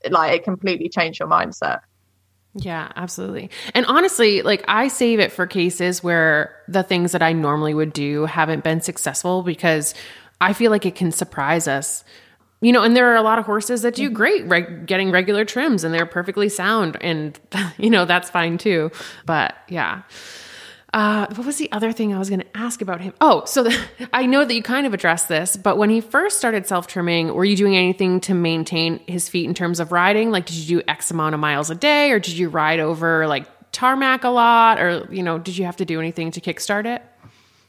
like 0.09 0.33
it 0.33 0.43
completely 0.43 0.89
changed 0.89 1.19
your 1.19 1.29
mindset. 1.29 1.81
Yeah, 2.55 2.91
absolutely. 2.95 3.51
And 3.75 3.85
honestly, 3.85 4.41
like 4.41 4.65
I 4.67 4.87
save 4.87 5.19
it 5.19 5.31
for 5.31 5.45
cases 5.45 6.03
where 6.03 6.55
the 6.67 6.81
things 6.81 7.11
that 7.11 7.21
I 7.21 7.33
normally 7.33 7.75
would 7.75 7.93
do 7.93 8.25
haven't 8.25 8.63
been 8.63 8.81
successful 8.81 9.43
because 9.43 9.93
I 10.41 10.53
feel 10.53 10.71
like 10.71 10.85
it 10.85 10.95
can 10.95 11.11
surprise 11.11 11.67
us 11.67 12.03
you 12.61 12.71
know, 12.71 12.83
and 12.83 12.95
there 12.95 13.11
are 13.11 13.15
a 13.15 13.21
lot 13.21 13.37
of 13.37 13.45
horses 13.45 13.83
that 13.83 13.95
do 13.95 14.05
mm-hmm. 14.05 14.15
great 14.15 14.45
reg- 14.47 14.87
getting 14.87 15.11
regular 15.11 15.45
trims 15.45 15.83
and 15.83 15.93
they're 15.93 16.05
perfectly 16.05 16.49
sound. 16.49 16.97
And, 17.01 17.39
you 17.77 17.89
know, 17.89 18.05
that's 18.05 18.29
fine 18.29 18.57
too. 18.57 18.91
But 19.25 19.55
yeah. 19.67 20.03
Uh, 20.93 21.27
what 21.35 21.45
was 21.45 21.57
the 21.57 21.71
other 21.71 21.91
thing 21.91 22.13
I 22.13 22.17
was 22.17 22.29
going 22.29 22.39
to 22.39 22.57
ask 22.57 22.81
about 22.81 23.01
him? 23.01 23.13
Oh, 23.21 23.43
so 23.45 23.63
the, 23.63 23.77
I 24.13 24.25
know 24.25 24.45
that 24.45 24.53
you 24.53 24.63
kind 24.63 24.87
of 24.87 24.93
addressed 24.93 25.27
this, 25.27 25.55
but 25.55 25.77
when 25.77 25.89
he 25.89 26.01
first 26.01 26.37
started 26.37 26.65
self 26.65 26.87
trimming, 26.87 27.33
were 27.33 27.45
you 27.45 27.55
doing 27.55 27.75
anything 27.75 28.19
to 28.21 28.33
maintain 28.33 28.99
his 29.05 29.29
feet 29.29 29.45
in 29.45 29.53
terms 29.53 29.79
of 29.79 29.91
riding? 29.91 30.31
Like, 30.31 30.45
did 30.45 30.55
you 30.55 30.79
do 30.79 30.85
X 30.87 31.11
amount 31.11 31.35
of 31.35 31.41
miles 31.41 31.69
a 31.69 31.75
day 31.75 32.11
or 32.11 32.19
did 32.19 32.37
you 32.37 32.49
ride 32.49 32.79
over 32.79 33.27
like 33.27 33.45
tarmac 33.71 34.23
a 34.23 34.29
lot 34.29 34.79
or, 34.79 35.07
you 35.11 35.21
know, 35.21 35.37
did 35.37 35.57
you 35.57 35.65
have 35.65 35.75
to 35.75 35.85
do 35.85 35.99
anything 35.99 36.31
to 36.31 36.41
kickstart 36.41 36.85
it? 36.85 37.03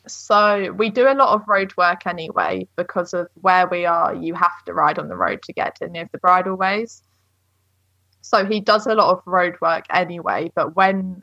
So 0.09 0.73
we 0.73 0.91
do 0.91 1.09
a 1.09 1.15
lot 1.15 1.35
of 1.35 1.49
road 1.49 1.77
work 1.77 2.07
anyway 2.07 2.67
because 2.77 3.15
of 3.15 3.29
where 3.35 3.67
we 3.67 3.87
are. 3.87 4.15
You 4.15 4.35
have 4.35 4.65
to 4.67 4.75
ride 4.75 4.99
on 4.99 5.09
the 5.09 5.17
road 5.17 5.43
to 5.45 5.53
get 5.53 5.77
to 5.77 5.89
the 5.89 6.19
bridleways. 6.19 7.03
So 8.21 8.45
he 8.45 8.61
does 8.61 8.87
a 8.87 8.95
lot 8.95 9.11
of 9.11 9.23
road 9.27 9.57
work 9.61 9.85
anyway. 9.91 10.51
But 10.55 10.77
when 10.77 11.23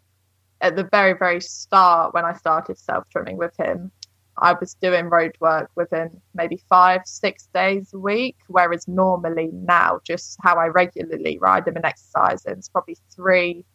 at 0.62 0.76
the 0.76 0.88
very 0.92 1.14
very 1.14 1.42
start, 1.42 2.14
when 2.14 2.26
I 2.26 2.34
started 2.34 2.78
self 2.78 3.10
trimming 3.10 3.38
with 3.38 3.56
him, 3.58 3.92
I 4.38 4.54
was 4.54 4.76
doing 4.76 5.10
road 5.10 5.36
work 5.40 5.70
within 5.76 6.22
maybe 6.34 6.62
five 6.70 7.02
six 7.06 7.48
days 7.54 7.94
a 7.94 8.00
week. 8.00 8.38
Whereas 8.48 8.88
normally 8.88 9.50
now, 9.54 10.00
just 10.04 10.38
how 10.42 10.56
I 10.56 10.68
regularly 10.68 11.38
ride 11.40 11.68
him 11.68 11.76
and 11.76 11.86
exercise, 11.86 12.44
it's 12.46 12.70
probably 12.70 12.98
three 13.16 13.66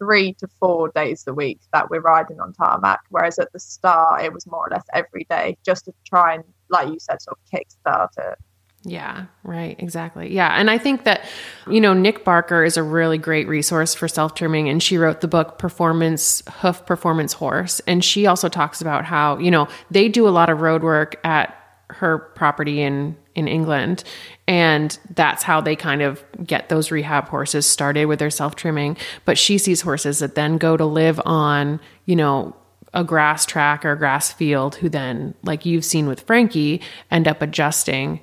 three 0.00 0.32
to 0.34 0.48
four 0.58 0.88
days 0.94 1.24
a 1.26 1.34
week 1.34 1.60
that 1.72 1.90
we're 1.90 2.00
riding 2.00 2.40
on 2.40 2.52
tarmac. 2.54 3.00
Whereas 3.10 3.38
at 3.38 3.52
the 3.52 3.60
start, 3.60 4.24
it 4.24 4.32
was 4.32 4.46
more 4.46 4.66
or 4.66 4.70
less 4.70 4.84
every 4.92 5.26
day 5.30 5.56
just 5.64 5.84
to 5.84 5.92
try 6.06 6.34
and, 6.34 6.44
like 6.70 6.88
you 6.88 6.98
said, 6.98 7.22
sort 7.22 7.38
of 7.38 7.60
kickstart 7.60 8.08
it. 8.18 8.38
Yeah, 8.82 9.26
right, 9.44 9.76
exactly. 9.78 10.32
Yeah. 10.34 10.58
And 10.58 10.70
I 10.70 10.78
think 10.78 11.04
that, 11.04 11.28
you 11.68 11.82
know, 11.82 11.92
Nic 11.92 12.24
Barker 12.24 12.64
is 12.64 12.78
a 12.78 12.82
really 12.82 13.18
great 13.18 13.46
resource 13.46 13.94
for 13.94 14.08
self 14.08 14.34
trimming. 14.34 14.70
And 14.70 14.82
she 14.82 14.96
wrote 14.96 15.20
the 15.20 15.28
book 15.28 15.58
Performance 15.58 16.42
Hoof 16.48 16.86
Performance 16.86 17.34
Horse. 17.34 17.80
And 17.86 18.02
she 18.02 18.26
also 18.26 18.48
talks 18.48 18.80
about 18.80 19.04
how, 19.04 19.36
you 19.36 19.50
know, 19.50 19.68
they 19.90 20.08
do 20.08 20.26
a 20.26 20.30
lot 20.30 20.48
of 20.48 20.62
road 20.62 20.82
work 20.82 21.20
at 21.24 21.54
her 21.90 22.18
property 22.18 22.80
in 22.80 23.16
in 23.34 23.48
England 23.48 24.04
and 24.50 24.98
that's 25.14 25.44
how 25.44 25.60
they 25.60 25.76
kind 25.76 26.02
of 26.02 26.24
get 26.44 26.68
those 26.68 26.90
rehab 26.90 27.28
horses 27.28 27.64
started 27.64 28.06
with 28.06 28.18
their 28.18 28.30
self 28.30 28.56
trimming 28.56 28.96
but 29.24 29.38
she 29.38 29.56
sees 29.58 29.80
horses 29.80 30.18
that 30.18 30.34
then 30.34 30.58
go 30.58 30.76
to 30.76 30.84
live 30.84 31.20
on 31.24 31.78
you 32.06 32.16
know 32.16 32.54
a 32.92 33.04
grass 33.04 33.46
track 33.46 33.84
or 33.84 33.92
a 33.92 33.98
grass 33.98 34.32
field 34.32 34.74
who 34.76 34.88
then 34.88 35.34
like 35.42 35.64
you've 35.64 35.84
seen 35.84 36.06
with 36.06 36.22
Frankie 36.22 36.80
end 37.10 37.28
up 37.28 37.42
adjusting. 37.42 38.20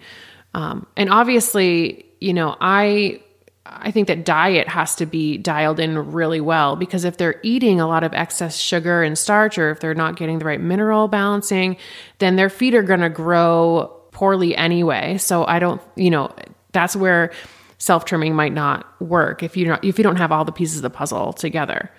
Um, 0.53 0.85
and 0.95 1.09
obviously 1.09 2.05
you 2.19 2.33
know 2.33 2.55
I 2.59 3.21
I 3.65 3.91
think 3.91 4.07
that 4.07 4.25
diet 4.25 4.67
has 4.69 4.95
to 4.95 5.05
be 5.05 5.37
dialed 5.37 5.79
in 5.79 6.11
really 6.13 6.39
well 6.39 6.75
because 6.75 7.03
if 7.03 7.17
they're 7.17 7.39
eating 7.43 7.81
a 7.81 7.87
lot 7.87 8.03
of 8.03 8.13
excess 8.13 8.57
sugar 8.57 9.03
and 9.03 9.17
starch, 9.17 9.57
or 9.57 9.71
if 9.71 9.81
they're 9.81 9.93
not 9.93 10.15
getting 10.15 10.39
the 10.39 10.45
right 10.45 10.61
mineral 10.61 11.09
balancing, 11.09 11.75
then 12.19 12.37
their 12.37 12.49
feet 12.49 12.73
are 12.73 12.81
going 12.81 13.01
to 13.01 13.09
grow 13.09 13.96
poorly 14.17 14.57
anyway. 14.57 15.15
So 15.19 15.45
I 15.45 15.59
don't, 15.59 15.79
you 15.95 16.09
know, 16.09 16.33
that's 16.71 16.95
where 16.95 17.31
self 17.77 18.03
trimming 18.05 18.33
might 18.33 18.51
not 18.51 18.99
work 18.99 19.43
if 19.43 19.55
you 19.55 19.65
don't 19.65 19.83
if 19.83 19.99
you 19.99 20.03
don't 20.03 20.15
have 20.15 20.31
all 20.31 20.43
the 20.43 20.51
pieces 20.51 20.77
of 20.77 20.81
the 20.81 20.89
puzzle 20.89 21.33
together. 21.33 21.91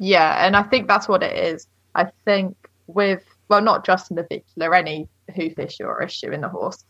Yeah, 0.00 0.44
and 0.44 0.56
I 0.56 0.64
think 0.64 0.88
that's 0.88 1.06
what 1.06 1.22
it 1.22 1.36
is. 1.38 1.68
I 1.94 2.10
think 2.24 2.56
with 2.88 3.22
well, 3.48 3.62
not 3.62 3.86
just 3.86 4.10
navicular, 4.10 4.74
any 4.74 5.08
hoof 5.36 5.56
issue 5.56 5.84
or 5.84 6.02
issue 6.02 6.32
in 6.32 6.40
the 6.40 6.48
horse, 6.48 6.84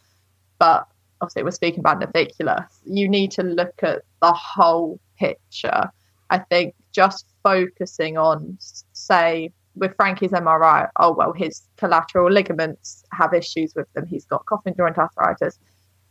but 0.58 0.88
obviously 1.20 1.42
we're 1.42 1.50
speaking 1.50 1.80
about 1.80 1.98
navicular. 1.98 2.66
You 2.86 3.06
need 3.06 3.32
to 3.32 3.42
look 3.42 3.82
at 3.82 4.00
the 4.22 4.32
whole 4.32 4.98
picture. 5.18 5.90
I 6.30 6.38
think 6.38 6.74
just 6.90 7.26
focusing 7.42 8.16
on, 8.16 8.56
say, 8.94 9.52
with 9.76 9.96
Frankie's 9.96 10.30
MRI, 10.30 10.88
oh 10.98 11.12
well, 11.12 11.32
his 11.32 11.62
collateral 11.76 12.30
ligaments 12.30 13.04
have 13.12 13.34
issues 13.34 13.74
with 13.74 13.92
them. 13.94 14.06
He's 14.06 14.24
got 14.24 14.46
coffin 14.46 14.74
joint 14.76 14.98
arthritis. 14.98 15.58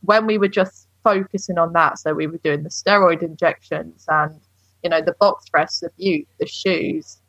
When 0.01 0.25
we 0.25 0.37
were 0.37 0.49
just 0.49 0.87
focusing 1.03 1.57
on 1.57 1.73
that, 1.73 1.99
so 1.99 2.13
we 2.13 2.27
were 2.27 2.39
doing 2.43 2.63
the 2.63 2.69
steroid 2.69 3.21
injections 3.21 4.05
and 4.07 4.39
you 4.83 4.89
know 4.89 5.01
the 5.01 5.15
box 5.19 5.45
rest, 5.53 5.81
the 5.81 5.89
bute, 5.97 6.27
the 6.39 6.47
shoes, 6.47 7.19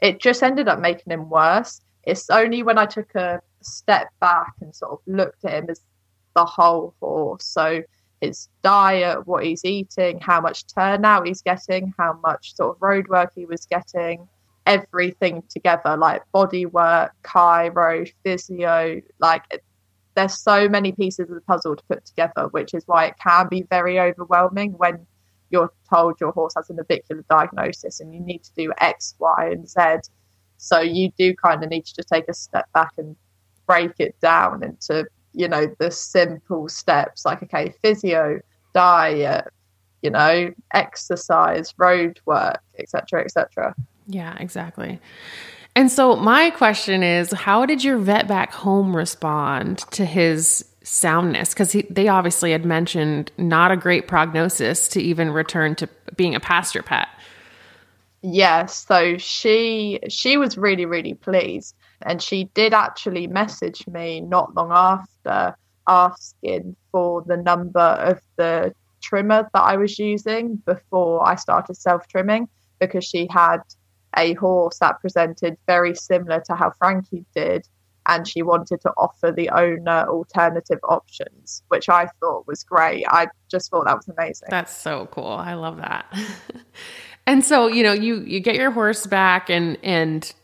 it 0.00 0.20
just 0.20 0.42
ended 0.42 0.68
up 0.68 0.80
making 0.80 1.12
him 1.12 1.30
worse. 1.30 1.80
It's 2.04 2.28
only 2.30 2.62
when 2.62 2.78
I 2.78 2.86
took 2.86 3.14
a 3.14 3.40
step 3.62 4.08
back 4.20 4.52
and 4.60 4.74
sort 4.74 4.92
of 4.92 4.98
looked 5.06 5.44
at 5.44 5.52
him 5.52 5.70
as 5.70 5.80
the 6.34 6.44
whole 6.44 6.94
horse. 7.00 7.44
So 7.44 7.82
his 8.20 8.48
diet, 8.62 9.26
what 9.26 9.44
he's 9.44 9.64
eating, 9.64 10.20
how 10.20 10.40
much 10.40 10.66
turnout 10.66 11.26
he's 11.26 11.42
getting, 11.42 11.92
how 11.98 12.18
much 12.22 12.54
sort 12.54 12.76
of 12.76 12.82
road 12.82 13.08
work 13.08 13.32
he 13.34 13.46
was 13.46 13.66
getting, 13.66 14.28
everything 14.68 15.42
together, 15.48 15.96
like 15.96 16.22
body 16.30 16.66
work, 16.66 17.12
chiro, 17.24 18.08
physio, 18.22 19.00
like 19.18 19.42
there's 20.14 20.38
so 20.38 20.68
many 20.68 20.92
pieces 20.92 21.30
of 21.30 21.34
the 21.34 21.40
puzzle 21.40 21.74
to 21.74 21.82
put 21.84 22.04
together, 22.04 22.48
which 22.50 22.74
is 22.74 22.84
why 22.86 23.06
it 23.06 23.14
can 23.18 23.48
be 23.48 23.62
very 23.70 23.98
overwhelming 23.98 24.72
when 24.72 25.06
you're 25.50 25.72
told 25.88 26.20
your 26.20 26.32
horse 26.32 26.52
has 26.54 26.68
a 26.68 26.74
navicular 26.74 27.24
diagnosis 27.30 28.00
and 28.00 28.12
you 28.12 28.20
need 28.20 28.44
to 28.44 28.50
do 28.54 28.70
X, 28.78 29.14
Y, 29.18 29.48
and 29.50 29.66
Z. 29.66 30.10
So 30.58 30.80
you 30.80 31.10
do 31.16 31.34
kind 31.34 31.64
of 31.64 31.70
need 31.70 31.86
to 31.86 31.94
just 31.94 32.08
take 32.08 32.28
a 32.28 32.34
step 32.34 32.70
back 32.74 32.92
and 32.98 33.16
break 33.66 33.92
it 33.98 34.20
down 34.20 34.62
into, 34.62 35.06
you 35.32 35.48
know, 35.48 35.74
the 35.78 35.90
simple 35.90 36.68
steps 36.68 37.24
like, 37.24 37.42
okay, 37.44 37.72
physio, 37.82 38.40
diet, 38.74 39.46
you 40.02 40.10
know, 40.10 40.52
exercise, 40.74 41.72
road 41.78 42.20
work, 42.26 42.60
etc., 42.78 43.24
etc. 43.24 43.74
Yeah, 44.08 44.36
exactly. 44.40 45.00
And 45.76 45.92
so 45.92 46.16
my 46.16 46.50
question 46.50 47.02
is, 47.02 47.30
how 47.30 47.66
did 47.66 47.84
your 47.84 47.98
vet 47.98 48.26
back 48.26 48.52
home 48.52 48.96
respond 48.96 49.78
to 49.92 50.04
his 50.04 50.64
soundness? 50.82 51.50
Because 51.50 51.76
they 51.90 52.08
obviously 52.08 52.50
had 52.50 52.64
mentioned 52.64 53.30
not 53.36 53.70
a 53.70 53.76
great 53.76 54.08
prognosis 54.08 54.88
to 54.88 55.00
even 55.00 55.30
return 55.30 55.76
to 55.76 55.88
being 56.16 56.34
a 56.34 56.40
pasture 56.40 56.82
pet. 56.82 57.08
Yes, 58.22 58.84
so 58.88 59.16
she 59.18 60.00
she 60.08 60.36
was 60.36 60.58
really 60.58 60.86
really 60.86 61.14
pleased, 61.14 61.76
and 62.02 62.20
she 62.20 62.44
did 62.54 62.74
actually 62.74 63.28
message 63.28 63.86
me 63.86 64.20
not 64.20 64.56
long 64.56 64.72
after 64.72 65.56
asking 65.86 66.74
for 66.90 67.22
the 67.22 67.36
number 67.36 67.78
of 67.78 68.20
the 68.34 68.74
trimmer 69.00 69.48
that 69.52 69.62
I 69.62 69.76
was 69.76 70.00
using 70.00 70.56
before 70.56 71.24
I 71.24 71.36
started 71.36 71.76
self 71.76 72.08
trimming 72.08 72.48
because 72.80 73.04
she 73.04 73.28
had 73.30 73.60
a 74.18 74.34
horse 74.34 74.78
that 74.80 75.00
presented 75.00 75.56
very 75.66 75.94
similar 75.94 76.40
to 76.46 76.54
how 76.54 76.72
Frankie 76.78 77.24
did, 77.34 77.66
and 78.06 78.26
she 78.26 78.42
wanted 78.42 78.80
to 78.80 78.90
offer 78.96 79.30
the 79.30 79.48
owner 79.50 80.06
alternative 80.08 80.80
options, 80.82 81.62
which 81.68 81.88
I 81.88 82.08
thought 82.20 82.46
was 82.46 82.64
great. 82.64 83.04
I 83.08 83.28
just 83.50 83.70
thought 83.70 83.84
that 83.84 83.96
was 83.96 84.08
amazing. 84.08 84.48
That's 84.50 84.76
so 84.76 85.08
cool. 85.12 85.28
I 85.28 85.54
love 85.54 85.76
that. 85.76 86.06
and 87.26 87.44
so, 87.44 87.68
you 87.68 87.82
know, 87.82 87.92
you 87.92 88.20
you 88.22 88.40
get 88.40 88.56
your 88.56 88.70
horse 88.70 89.06
back 89.06 89.48
and 89.48 89.78
and 89.82 90.34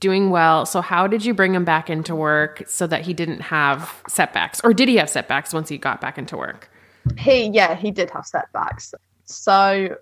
doing 0.00 0.30
well. 0.30 0.66
So 0.66 0.80
how 0.80 1.06
did 1.06 1.24
you 1.24 1.32
bring 1.34 1.54
him 1.54 1.64
back 1.64 1.88
into 1.88 2.14
work 2.14 2.64
so 2.66 2.86
that 2.88 3.02
he 3.02 3.14
didn't 3.14 3.40
have 3.40 4.02
setbacks? 4.08 4.60
Or 4.64 4.74
did 4.74 4.88
he 4.88 4.96
have 4.96 5.08
setbacks 5.08 5.54
once 5.54 5.68
he 5.68 5.78
got 5.78 6.00
back 6.00 6.18
into 6.18 6.36
work? 6.36 6.68
He 7.18 7.48
yeah, 7.48 7.74
he 7.74 7.90
did 7.90 8.10
have 8.10 8.26
setbacks. 8.26 8.92
So 9.24 9.96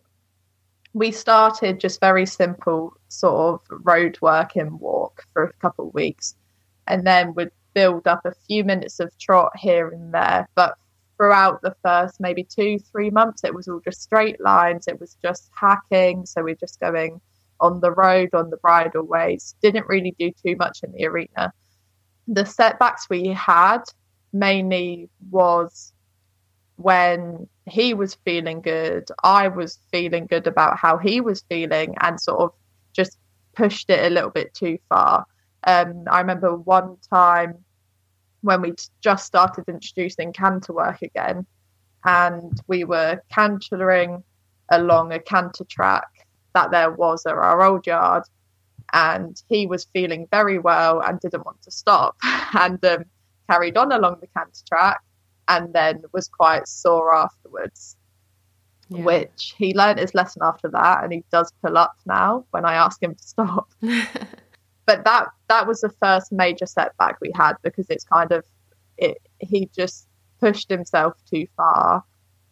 we 0.94 1.10
started 1.10 1.80
just 1.80 2.00
very 2.00 2.26
simple 2.26 2.94
sort 3.08 3.54
of 3.54 3.84
road 3.84 4.18
work 4.20 4.56
and 4.56 4.78
walk 4.80 5.24
for 5.32 5.44
a 5.44 5.52
couple 5.54 5.88
of 5.88 5.94
weeks 5.94 6.34
and 6.86 7.06
then 7.06 7.34
would 7.34 7.50
build 7.74 8.06
up 8.06 8.24
a 8.24 8.34
few 8.46 8.64
minutes 8.64 9.00
of 9.00 9.16
trot 9.18 9.52
here 9.56 9.88
and 9.88 10.12
there. 10.12 10.48
But 10.54 10.76
throughout 11.16 11.62
the 11.62 11.74
first 11.82 12.20
maybe 12.20 12.44
two, 12.44 12.78
three 12.78 13.10
months, 13.10 13.44
it 13.44 13.54
was 13.54 13.68
all 13.68 13.80
just 13.80 14.02
straight 14.02 14.40
lines. 14.40 14.86
It 14.86 15.00
was 15.00 15.16
just 15.22 15.50
hacking. 15.58 16.26
So 16.26 16.42
we're 16.42 16.54
just 16.56 16.80
going 16.80 17.20
on 17.60 17.80
the 17.80 17.92
road, 17.92 18.34
on 18.34 18.50
the 18.50 18.56
bridle 18.58 19.04
ways. 19.04 19.54
Didn't 19.62 19.86
really 19.88 20.14
do 20.18 20.30
too 20.44 20.56
much 20.56 20.80
in 20.82 20.92
the 20.92 21.06
arena. 21.06 21.52
The 22.28 22.44
setbacks 22.44 23.08
we 23.08 23.28
had 23.28 23.82
mainly 24.32 25.08
was 25.30 25.92
when 26.82 27.48
he 27.66 27.94
was 27.94 28.16
feeling 28.24 28.60
good, 28.60 29.08
I 29.22 29.48
was 29.48 29.78
feeling 29.90 30.26
good 30.26 30.46
about 30.46 30.78
how 30.78 30.98
he 30.98 31.20
was 31.20 31.44
feeling 31.48 31.94
and 32.00 32.20
sort 32.20 32.40
of 32.40 32.52
just 32.92 33.18
pushed 33.54 33.90
it 33.90 34.04
a 34.04 34.14
little 34.14 34.30
bit 34.30 34.52
too 34.54 34.78
far. 34.88 35.24
Um, 35.64 36.04
I 36.10 36.20
remember 36.20 36.56
one 36.56 36.96
time 37.08 37.64
when 38.40 38.60
we 38.62 38.74
just 39.00 39.26
started 39.26 39.64
introducing 39.68 40.32
canter 40.32 40.72
work 40.72 41.02
again, 41.02 41.46
and 42.04 42.60
we 42.66 42.84
were 42.84 43.22
cantering 43.32 44.24
along 44.70 45.12
a 45.12 45.20
canter 45.20 45.64
track 45.64 46.08
that 46.54 46.70
there 46.70 46.90
was 46.90 47.24
at 47.26 47.34
our 47.34 47.62
old 47.62 47.86
yard, 47.86 48.24
and 48.92 49.40
he 49.48 49.66
was 49.66 49.86
feeling 49.92 50.26
very 50.30 50.58
well 50.58 51.00
and 51.00 51.20
didn't 51.20 51.46
want 51.46 51.62
to 51.62 51.70
stop, 51.70 52.16
and 52.58 52.84
um, 52.84 53.04
carried 53.48 53.76
on 53.76 53.92
along 53.92 54.18
the 54.20 54.26
canter 54.36 54.62
track, 54.66 55.00
and 55.52 55.72
then 55.74 56.02
was 56.12 56.28
quite 56.28 56.66
sore 56.66 57.14
afterwards. 57.14 57.96
Yeah. 58.88 59.04
Which 59.04 59.54
he 59.56 59.74
learned 59.74 59.98
his 59.98 60.14
lesson 60.14 60.42
after 60.42 60.68
that, 60.68 61.04
and 61.04 61.12
he 61.12 61.24
does 61.30 61.52
pull 61.62 61.78
up 61.78 61.94
now 62.04 62.44
when 62.50 62.64
I 62.64 62.74
ask 62.74 63.02
him 63.02 63.14
to 63.14 63.22
stop. 63.22 63.70
but 64.86 65.04
that 65.04 65.28
that 65.48 65.66
was 65.66 65.80
the 65.80 65.94
first 66.02 66.32
major 66.32 66.66
setback 66.66 67.18
we 67.20 67.30
had 67.34 67.54
because 67.62 67.88
it's 67.88 68.04
kind 68.04 68.32
of 68.32 68.44
it 68.98 69.18
he 69.38 69.68
just 69.74 70.08
pushed 70.40 70.68
himself 70.68 71.14
too 71.30 71.46
far 71.56 72.02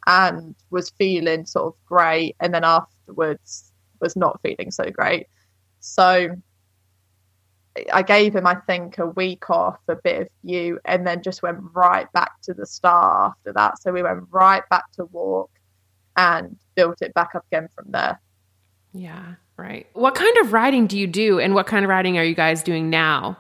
and 0.07 0.55
was 0.71 0.91
feeling 0.91 1.45
sort 1.45 1.67
of 1.67 1.75
great 1.87 2.37
and 2.41 2.55
then 2.55 2.65
afterwards 2.65 3.73
was 4.01 4.17
not 4.17 4.41
feeling 4.43 4.71
so 4.71 4.85
great 4.91 5.27
so 5.81 6.31
I 7.93 8.03
gave 8.03 8.35
him, 8.35 8.47
I 8.47 8.55
think, 8.55 8.99
a 8.99 9.07
week 9.07 9.49
off, 9.49 9.79
a 9.89 9.97
bit 9.97 10.23
of 10.23 10.29
you, 10.43 10.81
and 10.85 11.07
then 11.07 11.23
just 11.23 11.43
went 11.43 11.59
right 11.73 12.11
back 12.13 12.41
to 12.43 12.55
the 12.55 12.67
start 12.67 13.33
after 13.33 13.53
that. 13.53 13.81
So 13.81 13.93
we 13.93 14.03
went 14.03 14.25
right 14.31 14.63
back 14.71 14.91
to 14.93 15.05
walk 15.07 15.51
and 16.17 16.57
built 16.75 17.01
it 17.01 17.15
back 17.15 17.35
up 17.35 17.47
again 17.51 17.69
from 17.75 17.87
there. 17.91 18.21
Yeah. 18.93 19.35
Right. 19.57 19.87
What 19.93 20.15
kind 20.15 20.37
of 20.39 20.53
riding 20.53 20.87
do 20.87 20.99
you 20.99 21.07
do 21.07 21.39
and 21.39 21.55
what 21.55 21.67
kind 21.67 21.85
of 21.85 21.91
riding 21.91 22.19
are 22.19 22.25
you 22.25 22.35
guys 22.35 22.63
doing 22.63 22.89
now? 22.91 23.37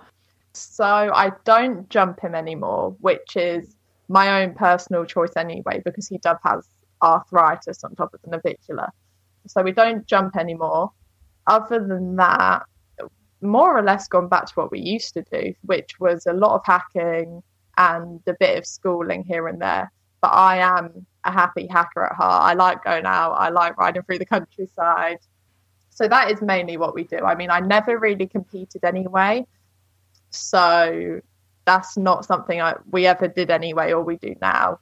So 0.52 0.84
I 0.84 1.32
don't 1.44 1.88
jump 1.88 2.20
him 2.20 2.34
anymore, 2.34 2.94
which 3.00 3.36
is 3.36 3.74
my 4.08 4.42
own 4.42 4.54
personal 4.54 5.04
choice 5.06 5.32
anyway, 5.36 5.80
because 5.84 6.06
he 6.06 6.18
does 6.18 6.36
have 6.44 6.62
arthritis 7.02 7.82
on 7.84 7.94
top 7.94 8.12
of 8.12 8.20
the 8.22 8.30
navicular. 8.30 8.88
So 9.46 9.62
we 9.62 9.72
don't 9.72 10.06
jump 10.06 10.36
anymore. 10.36 10.92
Other 11.46 11.84
than 11.84 12.16
that, 12.16 12.64
more 13.42 13.76
or 13.76 13.82
less 13.82 14.08
gone 14.08 14.28
back 14.28 14.46
to 14.46 14.54
what 14.54 14.70
we 14.70 14.80
used 14.80 15.14
to 15.14 15.22
do, 15.22 15.54
which 15.62 15.98
was 16.00 16.26
a 16.26 16.32
lot 16.32 16.54
of 16.54 16.62
hacking 16.64 17.42
and 17.78 18.20
a 18.26 18.34
bit 18.34 18.58
of 18.58 18.66
schooling 18.66 19.24
here 19.24 19.48
and 19.48 19.60
there. 19.60 19.90
But 20.20 20.28
I 20.28 20.58
am 20.58 21.06
a 21.24 21.32
happy 21.32 21.66
hacker 21.66 22.04
at 22.04 22.16
heart. 22.16 22.42
I 22.44 22.54
like 22.54 22.84
going 22.84 23.06
out. 23.06 23.32
I 23.32 23.48
like 23.48 23.76
riding 23.78 24.02
through 24.02 24.18
the 24.18 24.26
countryside. 24.26 25.18
So 25.90 26.08
that 26.08 26.30
is 26.30 26.40
mainly 26.40 26.76
what 26.76 26.94
we 26.94 27.04
do. 27.04 27.18
I 27.18 27.34
mean, 27.34 27.50
I 27.50 27.60
never 27.60 27.98
really 27.98 28.26
competed 28.26 28.84
anyway. 28.84 29.46
So 30.30 31.20
that's 31.64 31.96
not 31.96 32.24
something 32.24 32.60
I, 32.60 32.76
we 32.90 33.06
ever 33.06 33.28
did 33.28 33.50
anyway 33.50 33.92
or 33.92 34.02
we 34.02 34.16
do 34.16 34.34
now. 34.40 34.78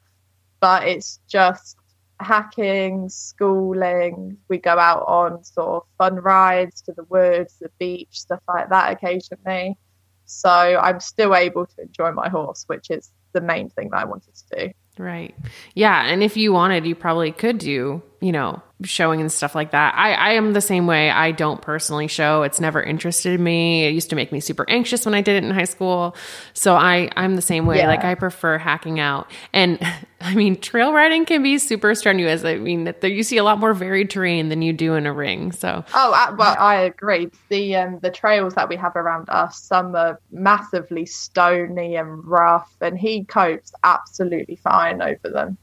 But 0.60 0.86
it's 0.86 1.20
just 1.28 1.77
hacking, 2.20 3.08
schooling. 3.08 4.36
We 4.48 4.58
go 4.58 4.78
out 4.78 5.04
on 5.06 5.44
sort 5.44 5.68
of 5.68 5.82
fun 5.98 6.16
rides 6.16 6.82
to 6.82 6.92
the 6.92 7.04
woods, 7.04 7.56
the 7.60 7.70
beach, 7.78 8.08
stuff 8.10 8.40
like 8.48 8.68
that 8.70 8.92
occasionally. 8.92 9.76
So 10.24 10.50
I'm 10.50 11.00
still 11.00 11.34
able 11.34 11.66
to 11.66 11.82
enjoy 11.82 12.12
my 12.12 12.28
horse, 12.28 12.64
which 12.66 12.90
is 12.90 13.12
the 13.32 13.40
main 13.40 13.70
thing 13.70 13.90
that 13.90 14.00
I 14.00 14.04
wanted 14.04 14.34
to 14.34 14.66
do. 14.66 14.72
Right. 15.02 15.34
Yeah. 15.74 16.06
And 16.06 16.22
if 16.22 16.36
you 16.36 16.52
wanted, 16.52 16.84
you 16.84 16.94
probably 16.94 17.32
could 17.32 17.58
do 17.58 18.02
you 18.20 18.32
know, 18.32 18.60
showing 18.82 19.20
and 19.20 19.30
stuff 19.30 19.54
like 19.54 19.70
that. 19.70 19.94
I, 19.94 20.12
I 20.12 20.30
am 20.32 20.52
the 20.52 20.60
same 20.60 20.86
way. 20.88 21.08
I 21.08 21.30
don't 21.30 21.62
personally 21.62 22.08
show. 22.08 22.42
It's 22.42 22.60
never 22.60 22.82
interested 22.82 23.38
me. 23.38 23.84
It 23.84 23.94
used 23.94 24.10
to 24.10 24.16
make 24.16 24.32
me 24.32 24.40
super 24.40 24.64
anxious 24.68 25.04
when 25.04 25.14
I 25.14 25.20
did 25.20 25.42
it 25.42 25.46
in 25.46 25.52
high 25.52 25.64
school. 25.64 26.16
So 26.52 26.74
I, 26.74 27.10
I'm 27.14 27.36
the 27.36 27.42
same 27.42 27.64
way. 27.64 27.78
Yeah. 27.78 27.86
Like 27.86 28.04
I 28.04 28.16
prefer 28.16 28.58
hacking 28.58 28.98
out. 28.98 29.30
And 29.52 29.78
I 30.20 30.34
mean, 30.34 30.60
trail 30.60 30.92
riding 30.92 31.26
can 31.26 31.44
be 31.44 31.58
super 31.58 31.94
strenuous. 31.94 32.44
I 32.44 32.56
mean, 32.56 32.92
you 33.02 33.22
see 33.22 33.36
a 33.36 33.44
lot 33.44 33.58
more 33.60 33.72
varied 33.72 34.10
terrain 34.10 34.48
than 34.48 34.62
you 34.62 34.72
do 34.72 34.94
in 34.94 35.06
a 35.06 35.12
ring. 35.12 35.52
So 35.52 35.84
oh, 35.94 36.34
well, 36.36 36.56
I 36.58 36.76
agree. 36.76 37.30
The 37.50 37.76
um, 37.76 38.00
the 38.00 38.10
trails 38.10 38.54
that 38.54 38.68
we 38.68 38.74
have 38.76 38.96
around 38.96 39.28
us, 39.28 39.60
some 39.60 39.94
are 39.94 40.20
massively 40.32 41.06
stony 41.06 41.94
and 41.94 42.24
rough, 42.24 42.68
and 42.80 42.98
he 42.98 43.24
copes 43.24 43.72
absolutely 43.84 44.56
fine 44.56 45.00
over 45.00 45.30
them. 45.30 45.56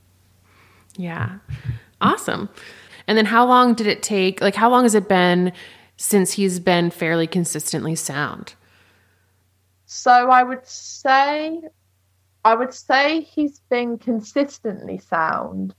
Yeah. 0.97 1.39
Awesome. 2.01 2.49
And 3.07 3.17
then 3.17 3.25
how 3.25 3.45
long 3.45 3.73
did 3.73 3.87
it 3.87 4.03
take? 4.03 4.41
Like, 4.41 4.55
how 4.55 4.69
long 4.69 4.83
has 4.83 4.95
it 4.95 5.07
been 5.07 5.53
since 5.97 6.33
he's 6.33 6.59
been 6.59 6.89
fairly 6.89 7.27
consistently 7.27 7.95
sound? 7.95 8.53
So 9.85 10.11
I 10.11 10.43
would 10.43 10.65
say, 10.65 11.61
I 12.43 12.55
would 12.55 12.73
say 12.73 13.21
he's 13.21 13.59
been 13.69 13.97
consistently 13.97 14.97
sound 14.97 15.75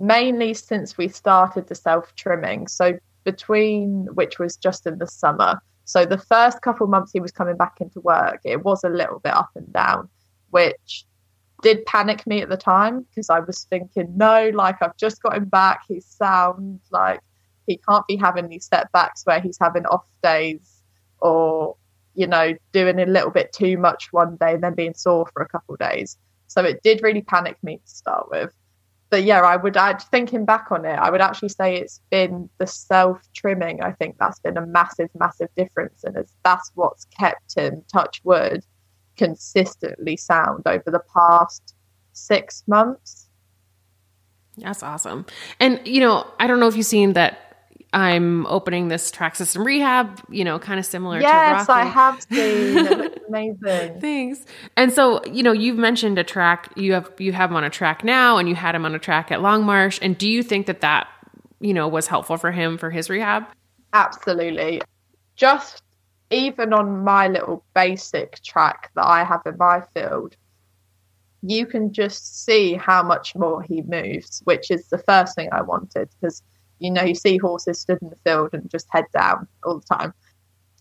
mainly 0.00 0.54
since 0.54 0.96
we 0.96 1.08
started 1.08 1.68
the 1.68 1.74
self 1.74 2.14
trimming. 2.14 2.66
So 2.66 2.98
between 3.24 4.08
which 4.14 4.38
was 4.38 4.56
just 4.56 4.86
in 4.86 4.98
the 4.98 5.06
summer. 5.06 5.60
So 5.84 6.06
the 6.06 6.18
first 6.18 6.62
couple 6.62 6.86
months 6.86 7.12
he 7.12 7.20
was 7.20 7.32
coming 7.32 7.56
back 7.56 7.80
into 7.80 8.00
work, 8.00 8.40
it 8.44 8.64
was 8.64 8.82
a 8.82 8.88
little 8.88 9.18
bit 9.18 9.34
up 9.34 9.50
and 9.54 9.70
down, 9.72 10.08
which 10.50 11.04
did 11.62 11.84
panic 11.86 12.26
me 12.26 12.42
at 12.42 12.48
the 12.48 12.56
time 12.56 13.06
because 13.10 13.30
I 13.30 13.40
was 13.40 13.64
thinking, 13.70 14.12
no, 14.16 14.50
like 14.54 14.76
I've 14.82 14.96
just 14.96 15.22
got 15.22 15.36
him 15.36 15.46
back. 15.46 15.82
He 15.88 16.00
sounds 16.00 16.80
like 16.90 17.20
he 17.66 17.80
can't 17.88 18.06
be 18.06 18.16
having 18.16 18.48
these 18.48 18.66
setbacks 18.66 19.24
where 19.24 19.40
he's 19.40 19.58
having 19.60 19.86
off 19.86 20.04
days 20.22 20.82
or, 21.20 21.76
you 22.14 22.26
know, 22.26 22.54
doing 22.72 22.98
a 22.98 23.06
little 23.06 23.30
bit 23.30 23.52
too 23.52 23.78
much 23.78 24.08
one 24.12 24.36
day 24.36 24.54
and 24.54 24.62
then 24.62 24.74
being 24.74 24.94
sore 24.94 25.26
for 25.32 25.42
a 25.42 25.48
couple 25.48 25.76
days. 25.76 26.18
So 26.48 26.64
it 26.64 26.82
did 26.82 27.02
really 27.02 27.22
panic 27.22 27.56
me 27.62 27.76
to 27.76 27.88
start 27.88 28.30
with. 28.30 28.52
But 29.10 29.24
yeah, 29.24 29.40
I 29.40 29.56
would 29.56 29.76
add 29.76 30.02
thinking 30.02 30.44
back 30.44 30.66
on 30.70 30.84
it, 30.84 30.94
I 30.94 31.10
would 31.10 31.20
actually 31.20 31.48
say 31.48 31.76
it's 31.76 32.00
been 32.10 32.48
the 32.58 32.66
self 32.66 33.20
trimming. 33.34 33.82
I 33.82 33.92
think 33.92 34.16
that's 34.18 34.38
been 34.38 34.56
a 34.56 34.66
massive, 34.66 35.10
massive 35.14 35.48
difference. 35.56 36.04
And 36.04 36.16
it's, 36.16 36.32
that's 36.44 36.70
what's 36.74 37.06
kept 37.06 37.56
him, 37.56 37.82
touch 37.92 38.20
wood, 38.24 38.64
consistently 39.20 40.16
sound 40.16 40.62
over 40.66 40.90
the 40.90 41.02
past 41.14 41.74
six 42.14 42.64
months. 42.66 43.28
That's 44.56 44.82
awesome. 44.82 45.26
And, 45.58 45.78
you 45.86 46.00
know, 46.00 46.26
I 46.38 46.46
don't 46.46 46.58
know 46.58 46.68
if 46.68 46.76
you've 46.76 46.86
seen 46.86 47.12
that 47.12 47.66
I'm 47.92 48.46
opening 48.46 48.88
this 48.88 49.10
track 49.10 49.36
system 49.36 49.62
rehab, 49.62 50.22
you 50.30 50.42
know, 50.42 50.58
kind 50.58 50.80
of 50.80 50.86
similar 50.86 51.20
yes, 51.20 51.30
to 51.30 51.34
Yes, 51.34 51.68
I 51.68 51.84
have 51.84 52.22
seen. 52.22 52.76
It 52.86 52.98
looks 52.98 53.18
amazing. 53.28 54.00
Thanks. 54.00 54.46
And 54.76 54.90
so, 54.90 55.22
you 55.26 55.42
know, 55.42 55.52
you've 55.52 55.76
mentioned 55.76 56.18
a 56.18 56.24
track, 56.24 56.72
you 56.76 56.94
have 56.94 57.12
you 57.18 57.32
have 57.32 57.50
him 57.50 57.56
on 57.56 57.64
a 57.64 57.70
track 57.70 58.02
now 58.02 58.38
and 58.38 58.48
you 58.48 58.54
had 58.54 58.74
him 58.74 58.86
on 58.86 58.94
a 58.94 58.98
track 58.98 59.30
at 59.30 59.40
Longmarsh. 59.40 59.98
And 60.00 60.16
do 60.16 60.30
you 60.30 60.42
think 60.42 60.66
that 60.66 60.80
that, 60.80 61.08
you 61.60 61.74
know, 61.74 61.88
was 61.88 62.06
helpful 62.06 62.38
for 62.38 62.52
him 62.52 62.78
for 62.78 62.90
his 62.90 63.10
rehab? 63.10 63.44
Absolutely. 63.92 64.80
Just 65.36 65.82
even 66.30 66.72
on 66.72 67.02
my 67.04 67.28
little 67.28 67.64
basic 67.74 68.40
track 68.42 68.90
that 68.94 69.06
I 69.06 69.24
have 69.24 69.42
in 69.46 69.56
my 69.58 69.82
field, 69.94 70.36
you 71.42 71.66
can 71.66 71.92
just 71.92 72.44
see 72.44 72.74
how 72.74 73.02
much 73.02 73.34
more 73.34 73.62
he 73.62 73.82
moves, 73.82 74.40
which 74.44 74.70
is 74.70 74.88
the 74.88 74.98
first 74.98 75.34
thing 75.34 75.48
I 75.52 75.62
wanted 75.62 76.08
because 76.20 76.42
you 76.78 76.90
know 76.90 77.02
you 77.02 77.14
see 77.14 77.36
horses 77.36 77.80
stood 77.80 77.98
in 78.02 78.10
the 78.10 78.16
field 78.16 78.50
and 78.52 78.70
just 78.70 78.86
head 78.90 79.06
down 79.12 79.46
all 79.64 79.80
the 79.80 79.94
time. 79.94 80.12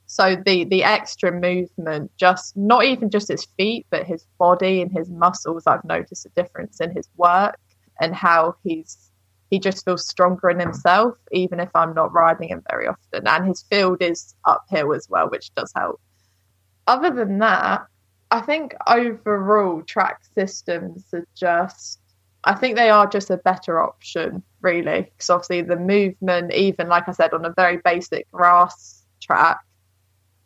So 0.05 0.35
the 0.35 0.65
the 0.65 0.83
extra 0.83 1.31
movement, 1.31 2.11
just 2.17 2.57
not 2.57 2.83
even 2.85 3.09
just 3.09 3.27
his 3.27 3.45
feet, 3.57 3.85
but 3.89 4.05
his 4.07 4.25
body 4.37 4.81
and 4.81 4.91
his 4.91 5.09
muscles, 5.09 5.63
I've 5.67 5.85
noticed 5.85 6.25
a 6.25 6.29
difference 6.29 6.79
in 6.81 6.95
his 6.95 7.07
work 7.15 7.55
and 8.01 8.15
how 8.15 8.55
he's 8.63 9.08
he 9.49 9.59
just 9.59 9.83
feels 9.83 10.07
stronger 10.07 10.49
in 10.49 10.59
himself, 10.59 11.17
even 11.31 11.59
if 11.59 11.69
I'm 11.73 11.93
not 11.93 12.13
riding 12.13 12.49
him 12.49 12.63
very 12.69 12.87
often. 12.87 13.27
And 13.27 13.47
his 13.47 13.63
field 13.63 14.01
is 14.01 14.35
uphill 14.45 14.93
as 14.93 15.07
well, 15.09 15.29
which 15.29 15.53
does 15.55 15.71
help. 15.75 15.99
Other 16.87 17.09
than 17.09 17.39
that, 17.39 17.85
I 18.31 18.41
think 18.41 18.75
overall 18.87 19.81
track 19.83 20.21
systems 20.35 21.05
are 21.13 21.27
just, 21.35 21.99
I 22.43 22.53
think 22.53 22.75
they 22.75 22.89
are 22.91 23.07
just 23.07 23.31
a 23.31 23.37
better 23.37 23.81
option, 23.81 24.43
really. 24.61 25.01
Because 25.01 25.29
obviously, 25.29 25.61
the 25.63 25.75
movement, 25.75 26.53
even 26.53 26.87
like 26.87 27.09
I 27.09 27.11
said, 27.11 27.33
on 27.33 27.45
a 27.45 27.53
very 27.53 27.77
basic 27.83 28.29
grass 28.31 29.03
track, 29.19 29.59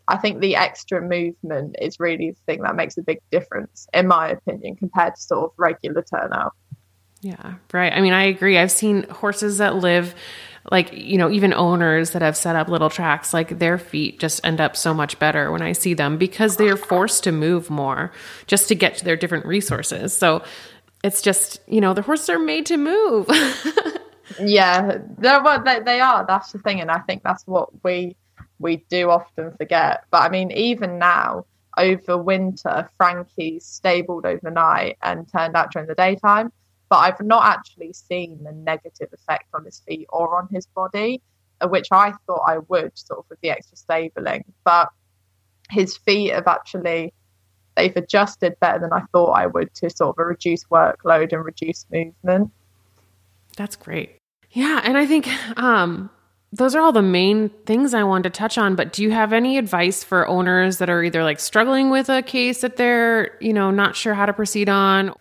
I 0.08 0.18
think 0.18 0.40
the 0.40 0.56
extra 0.56 1.02
movement 1.02 1.76
is 1.82 2.00
really 2.00 2.32
the 2.32 2.38
thing 2.46 2.62
that 2.64 2.76
makes 2.76 2.98
a 2.98 3.02
big 3.02 3.20
difference, 3.32 3.88
in 3.94 4.08
my 4.08 4.30
opinion, 4.30 4.76
compared 4.76 5.16
to 5.16 5.22
sort 5.22 5.46
of 5.46 5.52
regular 5.58 6.04
turnout. 6.04 6.54
Yeah, 7.24 7.56
right. 7.72 7.94
I 7.94 8.02
mean, 8.02 8.12
I 8.12 8.24
agree. 8.24 8.58
I've 8.58 8.72
seen 8.72 9.04
horses 9.04 9.60
that 9.60 9.76
live 9.76 10.14
like, 10.72 10.92
you 10.94 11.18
know, 11.18 11.30
even 11.30 11.54
owners 11.54 12.12
that 12.12 12.22
have 12.22 12.36
set 12.36 12.56
up 12.56 12.68
little 12.68 12.90
tracks, 12.90 13.34
like 13.34 13.60
their 13.60 13.78
feet 13.78 14.20
just 14.20 14.46
end 14.46 14.60
up 14.60 14.76
so 14.76 14.94
much 14.94 15.20
better 15.20 15.52
when 15.52 15.62
I 15.62 15.72
see 15.72 15.94
them 15.94 16.18
because 16.18 16.58
they're 16.58 16.78
forced 16.78 17.24
to 17.26 17.32
move 17.32 17.70
more 17.70 18.12
just 18.46 18.68
to 18.70 18.76
get 18.76 18.98
to 18.98 19.06
their 19.06 19.16
different 19.16 19.46
resources. 19.46 20.16
So 20.16 20.44
it's 21.02 21.22
just, 21.22 21.62
you 21.68 21.80
know, 21.80 21.94
the 21.94 22.02
horses 22.02 22.30
are 22.30 22.40
made 22.40 22.66
to 22.68 22.78
move. 22.78 23.30
yeah, 24.40 24.98
they're 25.18 25.42
what 25.42 25.64
they, 25.64 25.80
they 25.80 26.02
are. 26.02 26.26
That's 26.26 26.52
the 26.52 26.60
thing. 26.60 26.82
And 26.82 26.92
I 26.92 27.00
think 27.00 27.24
that's 27.24 27.46
what 27.48 27.70
we 27.84 28.16
we 28.60 28.78
do 28.90 29.10
often 29.10 29.52
forget. 29.58 30.06
But 30.12 30.24
I 30.24 30.30
mean, 30.30 30.52
even 30.52 30.98
now, 30.98 31.46
over 31.78 32.18
winter, 32.18 32.90
Frankie 32.98 33.60
stabled 33.60 34.26
overnight 34.26 34.98
and 35.02 35.28
turned 35.28 35.56
out 35.56 35.72
during 35.72 35.88
the 35.88 35.96
daytime 35.96 36.52
but 36.90 36.98
I've 36.98 37.20
not 37.22 37.46
actually 37.46 37.94
seen 37.94 38.44
the 38.44 38.52
negative 38.52 39.10
effect 39.14 39.46
on 39.54 39.66
his 39.66 39.82
feet 39.88 40.08
or 40.10 40.38
on 40.38 40.48
his 40.52 40.66
body, 40.68 41.22
uh, 41.62 41.68
which 41.68 41.88
I 41.92 42.14
thought 42.28 42.44
I 42.48 42.60
would 42.70 42.98
sort 42.98 43.20
of 43.20 43.26
with 43.30 43.40
the 43.42 43.50
extra 43.50 43.78
stabling. 43.78 44.44
But 44.64 44.90
his 45.70 45.98
feet 45.98 46.34
have 46.34 46.48
actually 46.48 47.14
they've 47.76 47.96
adjusted 47.96 48.60
better 48.60 48.80
than 48.80 48.94
I 48.94 49.02
thought 49.12 49.32
I 49.32 49.48
would 49.48 49.74
to 49.76 49.90
sort 49.90 50.16
of 50.16 50.22
a 50.22 50.26
reduced 50.26 50.70
workload 50.70 51.34
and 51.34 51.44
reduce 51.44 51.88
movement. 51.92 52.52
That's 53.58 53.76
great. 53.76 54.18
Yeah, 54.52 54.82
and 54.84 54.98
I 54.98 55.08
think 55.08 55.28
um 55.58 56.10
those 56.52 56.76
are 56.76 56.82
all 56.82 56.92
the 56.92 57.02
main 57.02 57.50
things 57.66 57.96
I 57.96 58.04
wanted 58.04 58.32
to 58.32 58.38
touch 58.38 58.60
on, 58.60 58.76
but 58.76 58.94
do 58.94 59.02
you 59.02 59.10
have 59.10 59.34
any 59.34 59.58
advice 59.58 60.04
for 60.04 60.28
owners 60.28 60.78
that 60.78 60.88
are 60.88 61.04
either 61.04 61.24
like 61.24 61.40
struggling 61.40 61.90
with 61.90 62.10
a 62.10 62.22
case 62.22 62.62
that 62.62 62.76
they're, 62.76 63.40
you 63.42 63.54
know, 63.54 63.72
not 63.72 63.96
sure 63.96 64.14
how 64.14 64.28
to 64.28 64.34
proceed 64.34 64.70
on 64.70 65.16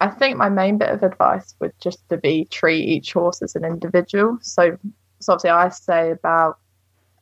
I 0.00 0.08
think 0.08 0.36
my 0.36 0.48
main 0.48 0.78
bit 0.78 0.90
of 0.90 1.02
advice 1.02 1.54
would 1.60 1.72
just 1.80 2.08
to 2.08 2.16
be 2.16 2.44
treat 2.46 2.84
each 2.88 3.12
horse 3.12 3.42
as 3.42 3.54
an 3.56 3.64
individual. 3.64 4.38
So, 4.42 4.76
so 5.20 5.32
obviously, 5.32 5.50
I 5.50 5.68
say 5.70 6.10
about 6.10 6.58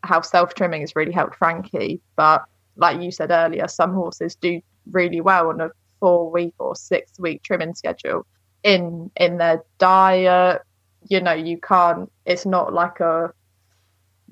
how 0.03 0.21
self 0.21 0.55
trimming 0.55 0.81
has 0.83 0.97
really 0.97 1.13
helped 1.13 1.37
Frankie, 1.37 2.01
but 2.17 2.45
like 2.77 3.01
you 3.01 3.11
said 3.11 3.31
earlier, 3.31 3.69
some 3.69 3.95
horses 3.95 4.35
do 4.35 4.61
really 4.91 5.21
well 5.21 5.49
on 5.49 5.61
a 5.61 5.71
four 6.01 6.31
week 6.31 6.55
or 6.59 6.75
six 6.77 7.19
week 7.19 7.43
trimming 7.43 7.75
schedule 7.75 8.27
in 8.63 9.11
in 9.17 9.39
their 9.39 9.63
diet. 9.79 10.63
You 11.09 11.21
know, 11.21 11.33
you 11.33 11.59
can't. 11.59 12.11
It's 12.27 12.47
not 12.47 12.73
like 12.73 13.01
a 13.01 13.33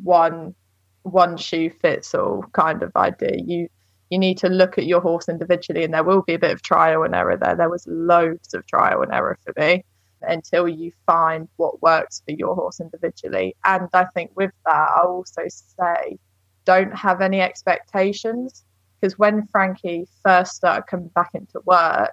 one 0.02 0.54
one 1.02 1.36
shoe 1.36 1.70
fits 1.70 2.14
all 2.14 2.44
kind 2.52 2.82
of 2.82 2.94
idea. 2.96 3.36
You 3.44 3.68
you 4.12 4.18
need 4.18 4.36
to 4.36 4.48
look 4.50 4.76
at 4.76 4.84
your 4.84 5.00
horse 5.00 5.26
individually, 5.26 5.84
and 5.84 5.94
there 5.94 6.04
will 6.04 6.20
be 6.20 6.34
a 6.34 6.38
bit 6.38 6.50
of 6.50 6.60
trial 6.60 7.02
and 7.02 7.14
error 7.14 7.38
there. 7.38 7.56
There 7.56 7.70
was 7.70 7.86
loads 7.88 8.52
of 8.52 8.66
trial 8.66 9.00
and 9.00 9.10
error 9.10 9.38
for 9.42 9.54
me 9.56 9.86
until 10.20 10.68
you 10.68 10.92
find 11.06 11.48
what 11.56 11.80
works 11.80 12.22
for 12.26 12.32
your 12.32 12.54
horse 12.54 12.78
individually. 12.78 13.56
And 13.64 13.88
I 13.94 14.04
think 14.12 14.30
with 14.34 14.50
that, 14.66 14.90
I 14.90 15.00
also 15.06 15.44
say 15.48 16.18
don't 16.66 16.94
have 16.94 17.22
any 17.22 17.40
expectations 17.40 18.64
because 19.00 19.18
when 19.18 19.48
Frankie 19.50 20.06
first 20.22 20.56
started 20.56 20.86
coming 20.86 21.08
back 21.14 21.30
into 21.32 21.62
work 21.64 22.12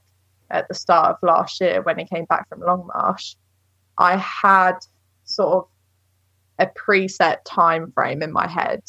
at 0.52 0.70
the 0.70 0.76
start 0.76 1.10
of 1.10 1.18
last 1.22 1.60
year, 1.60 1.82
when 1.82 2.00
he 2.00 2.06
came 2.06 2.24
back 2.30 2.48
from 2.48 2.62
Longmarsh, 2.62 3.36
I 3.98 4.16
had 4.16 4.78
sort 5.26 5.54
of 5.54 5.68
a 6.60 6.72
preset 6.80 7.40
time 7.44 7.92
frame 7.92 8.24
in 8.24 8.32
my 8.32 8.48
head, 8.48 8.84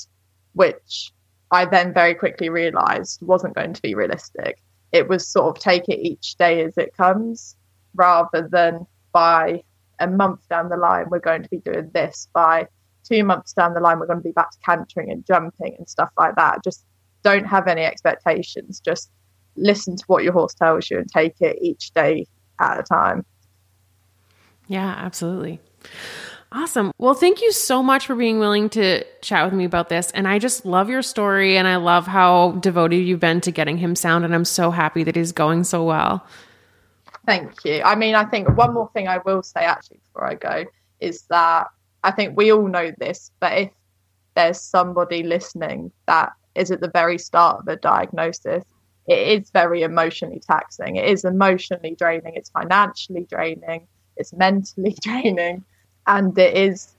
which 0.52 1.12
I 1.50 1.64
then 1.64 1.92
very 1.92 2.14
quickly 2.14 2.48
realized 2.48 3.20
wasn't 3.22 3.54
going 3.54 3.72
to 3.74 3.82
be 3.82 3.94
realistic. 3.94 4.62
It 4.92 5.08
was 5.08 5.26
sort 5.26 5.56
of 5.56 5.62
take 5.62 5.88
it 5.88 6.00
each 6.00 6.36
day 6.36 6.62
as 6.64 6.76
it 6.76 6.96
comes 6.96 7.56
rather 7.94 8.48
than 8.50 8.86
by 9.12 9.62
a 10.00 10.06
month 10.08 10.48
down 10.48 10.68
the 10.68 10.76
line, 10.76 11.06
we're 11.10 11.20
going 11.20 11.42
to 11.42 11.48
be 11.48 11.58
doing 11.58 11.90
this. 11.92 12.28
By 12.32 12.66
two 13.04 13.22
months 13.22 13.52
down 13.52 13.74
the 13.74 13.80
line, 13.80 13.98
we're 13.98 14.06
going 14.06 14.18
to 14.18 14.24
be 14.24 14.32
back 14.32 14.50
to 14.50 14.58
cantering 14.64 15.10
and 15.10 15.24
jumping 15.24 15.74
and 15.78 15.88
stuff 15.88 16.10
like 16.18 16.34
that. 16.36 16.64
Just 16.64 16.84
don't 17.22 17.46
have 17.46 17.68
any 17.68 17.82
expectations. 17.82 18.80
Just 18.80 19.10
listen 19.56 19.96
to 19.96 20.04
what 20.06 20.24
your 20.24 20.32
horse 20.32 20.54
tells 20.54 20.90
you 20.90 20.98
and 20.98 21.08
take 21.08 21.40
it 21.40 21.58
each 21.60 21.92
day 21.92 22.26
at 22.58 22.80
a 22.80 22.82
time. 22.82 23.24
Yeah, 24.68 24.94
absolutely. 24.96 25.60
Awesome. 26.52 26.90
Well, 26.98 27.14
thank 27.14 27.42
you 27.42 27.52
so 27.52 27.80
much 27.80 28.06
for 28.06 28.16
being 28.16 28.40
willing 28.40 28.68
to 28.70 29.04
chat 29.22 29.44
with 29.44 29.54
me 29.54 29.64
about 29.64 29.88
this. 29.88 30.10
And 30.10 30.26
I 30.26 30.40
just 30.40 30.66
love 30.66 30.90
your 30.90 31.02
story 31.02 31.56
and 31.56 31.68
I 31.68 31.76
love 31.76 32.08
how 32.08 32.52
devoted 32.52 32.96
you've 32.96 33.20
been 33.20 33.40
to 33.42 33.52
getting 33.52 33.78
him 33.78 33.94
sound. 33.94 34.24
And 34.24 34.34
I'm 34.34 34.44
so 34.44 34.72
happy 34.72 35.04
that 35.04 35.14
he's 35.14 35.30
going 35.30 35.62
so 35.62 35.84
well. 35.84 36.26
Thank 37.24 37.64
you. 37.64 37.82
I 37.84 37.94
mean, 37.94 38.16
I 38.16 38.24
think 38.24 38.48
one 38.56 38.74
more 38.74 38.90
thing 38.92 39.06
I 39.06 39.18
will 39.18 39.44
say 39.44 39.60
actually 39.60 40.00
before 40.08 40.26
I 40.26 40.34
go 40.34 40.64
is 40.98 41.22
that 41.30 41.68
I 42.02 42.10
think 42.10 42.36
we 42.36 42.50
all 42.50 42.66
know 42.66 42.90
this, 42.98 43.30
but 43.38 43.52
if 43.52 43.70
there's 44.34 44.60
somebody 44.60 45.22
listening 45.22 45.92
that 46.06 46.32
is 46.56 46.72
at 46.72 46.80
the 46.80 46.90
very 46.90 47.18
start 47.18 47.60
of 47.60 47.68
a 47.68 47.76
diagnosis, 47.76 48.64
it 49.06 49.42
is 49.42 49.50
very 49.50 49.82
emotionally 49.82 50.40
taxing. 50.40 50.96
It 50.96 51.04
is 51.04 51.24
emotionally 51.24 51.94
draining. 51.96 52.34
It's 52.34 52.50
financially 52.50 53.26
draining. 53.30 53.86
It's 54.16 54.32
mentally 54.32 54.96
draining 55.02 55.64
and 56.10 56.36
it 56.36 56.54
is 56.54 56.96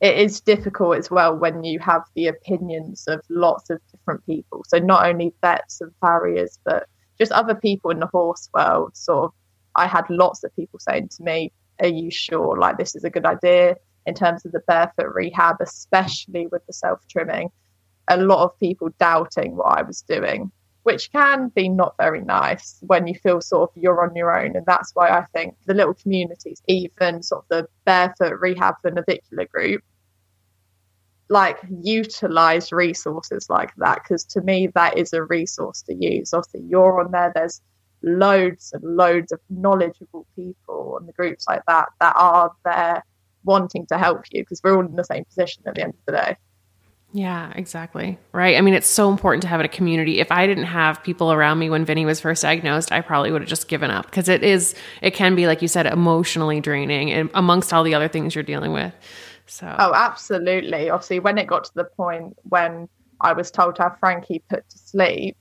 it 0.00 0.16
is 0.16 0.40
difficult 0.40 0.96
as 0.96 1.10
well 1.10 1.34
when 1.36 1.64
you 1.64 1.78
have 1.80 2.02
the 2.14 2.26
opinions 2.26 3.04
of 3.08 3.20
lots 3.28 3.68
of 3.68 3.80
different 3.90 4.24
people. 4.26 4.64
So 4.68 4.78
not 4.78 5.04
only 5.06 5.34
vets 5.40 5.80
and 5.80 5.90
farriers, 6.00 6.58
but 6.64 6.86
just 7.18 7.32
other 7.32 7.54
people 7.54 7.90
in 7.90 7.98
the 7.98 8.06
horse 8.06 8.48
world. 8.54 8.96
Sort 8.96 9.24
of, 9.24 9.32
I 9.74 9.88
had 9.88 10.04
lots 10.08 10.44
of 10.44 10.54
people 10.54 10.78
saying 10.78 11.08
to 11.16 11.22
me, 11.24 11.52
"Are 11.80 11.88
you 11.88 12.10
sure? 12.10 12.56
Like 12.56 12.78
this 12.78 12.94
is 12.94 13.04
a 13.04 13.10
good 13.10 13.26
idea 13.26 13.76
in 14.06 14.14
terms 14.14 14.44
of 14.44 14.52
the 14.52 14.62
barefoot 14.68 15.14
rehab, 15.14 15.56
especially 15.60 16.46
with 16.48 16.64
the 16.66 16.72
self 16.72 17.00
trimming." 17.08 17.50
A 18.08 18.16
lot 18.16 18.44
of 18.44 18.58
people 18.58 18.88
doubting 18.98 19.56
what 19.56 19.78
I 19.78 19.82
was 19.82 20.02
doing, 20.02 20.50
which 20.88 21.12
can 21.12 21.48
be 21.50 21.68
not 21.68 21.94
very 21.98 22.22
nice 22.22 22.78
when 22.80 23.06
you 23.06 23.14
feel 23.14 23.42
sort 23.42 23.68
of 23.68 23.76
you're 23.76 24.02
on 24.02 24.16
your 24.16 24.34
own. 24.34 24.56
And 24.56 24.64
that's 24.64 24.92
why 24.94 25.10
I 25.10 25.26
think 25.34 25.54
the 25.66 25.74
little 25.74 25.92
communities, 25.92 26.62
even 26.66 27.22
sort 27.22 27.44
of 27.44 27.48
the 27.50 27.68
barefoot 27.84 28.40
rehab 28.40 28.76
the 28.82 28.92
navicular 28.92 29.44
group, 29.44 29.84
like 31.28 31.58
utilize 31.82 32.72
resources 32.72 33.50
like 33.50 33.74
that. 33.76 34.02
Because 34.02 34.24
to 34.32 34.40
me, 34.40 34.68
that 34.68 34.96
is 34.96 35.12
a 35.12 35.22
resource 35.24 35.82
to 35.82 35.94
use. 35.94 36.32
Obviously, 36.32 36.62
you're 36.66 37.04
on 37.04 37.10
there, 37.10 37.32
there's 37.34 37.60
loads 38.02 38.72
and 38.72 38.82
loads 38.82 39.30
of 39.30 39.40
knowledgeable 39.50 40.26
people 40.34 40.96
and 40.96 41.06
the 41.06 41.12
groups 41.12 41.46
like 41.46 41.60
that 41.66 41.90
that 42.00 42.14
are 42.16 42.50
there 42.64 43.04
wanting 43.44 43.84
to 43.88 43.98
help 43.98 44.22
you 44.30 44.40
because 44.40 44.62
we're 44.64 44.74
all 44.74 44.86
in 44.86 44.96
the 44.96 45.04
same 45.04 45.26
position 45.26 45.62
at 45.66 45.74
the 45.74 45.82
end 45.82 45.92
of 45.92 46.06
the 46.06 46.12
day. 46.12 46.36
Yeah, 47.12 47.52
exactly. 47.56 48.18
Right. 48.32 48.56
I 48.56 48.60
mean, 48.60 48.74
it's 48.74 48.86
so 48.86 49.10
important 49.10 49.42
to 49.42 49.48
have 49.48 49.60
a 49.60 49.68
community. 49.68 50.20
If 50.20 50.30
I 50.30 50.46
didn't 50.46 50.64
have 50.64 51.02
people 51.02 51.32
around 51.32 51.58
me 51.58 51.70
when 51.70 51.84
Vinny 51.84 52.04
was 52.04 52.20
first 52.20 52.42
diagnosed, 52.42 52.92
I 52.92 53.00
probably 53.00 53.32
would 53.32 53.40
have 53.40 53.48
just 53.48 53.66
given 53.66 53.90
up 53.90 54.06
because 54.06 54.28
it 54.28 54.44
is, 54.44 54.74
it 55.00 55.12
can 55.14 55.34
be, 55.34 55.46
like 55.46 55.62
you 55.62 55.68
said, 55.68 55.86
emotionally 55.86 56.60
draining 56.60 57.10
and 57.10 57.30
amongst 57.32 57.72
all 57.72 57.82
the 57.82 57.94
other 57.94 58.08
things 58.08 58.34
you're 58.34 58.44
dealing 58.44 58.72
with. 58.72 58.92
So, 59.46 59.74
oh, 59.78 59.94
absolutely. 59.94 60.90
Obviously, 60.90 61.20
when 61.20 61.38
it 61.38 61.46
got 61.46 61.64
to 61.64 61.74
the 61.74 61.84
point 61.84 62.36
when 62.42 62.88
I 63.22 63.32
was 63.32 63.50
told 63.50 63.76
to 63.76 63.84
have 63.84 63.98
Frankie 63.98 64.42
put 64.50 64.68
to 64.68 64.78
sleep, 64.78 65.34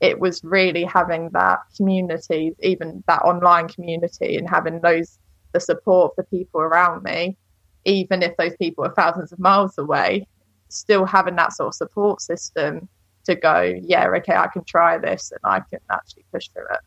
it 0.00 0.18
was 0.18 0.42
really 0.42 0.82
having 0.82 1.28
that 1.34 1.58
community, 1.76 2.54
even 2.60 3.04
that 3.06 3.20
online 3.20 3.68
community, 3.68 4.36
and 4.36 4.48
having 4.48 4.80
those, 4.80 5.18
the 5.52 5.60
support 5.60 6.12
of 6.12 6.24
the 6.24 6.36
people 6.36 6.62
around 6.62 7.04
me, 7.04 7.36
even 7.84 8.22
if 8.22 8.34
those 8.38 8.56
people 8.56 8.84
are 8.84 8.94
thousands 8.94 9.30
of 9.30 9.38
miles 9.38 9.76
away 9.76 10.26
still 10.72 11.04
having 11.04 11.36
that 11.36 11.52
sort 11.52 11.68
of 11.68 11.74
support 11.74 12.20
system 12.20 12.88
to 13.24 13.34
go, 13.34 13.62
yeah, 13.82 14.08
okay, 14.16 14.34
I 14.34 14.48
can 14.48 14.64
try 14.64 14.98
this 14.98 15.30
and 15.30 15.40
I 15.44 15.60
can 15.70 15.80
actually 15.90 16.24
push 16.32 16.48
through 16.48 16.66
it. 16.70 16.80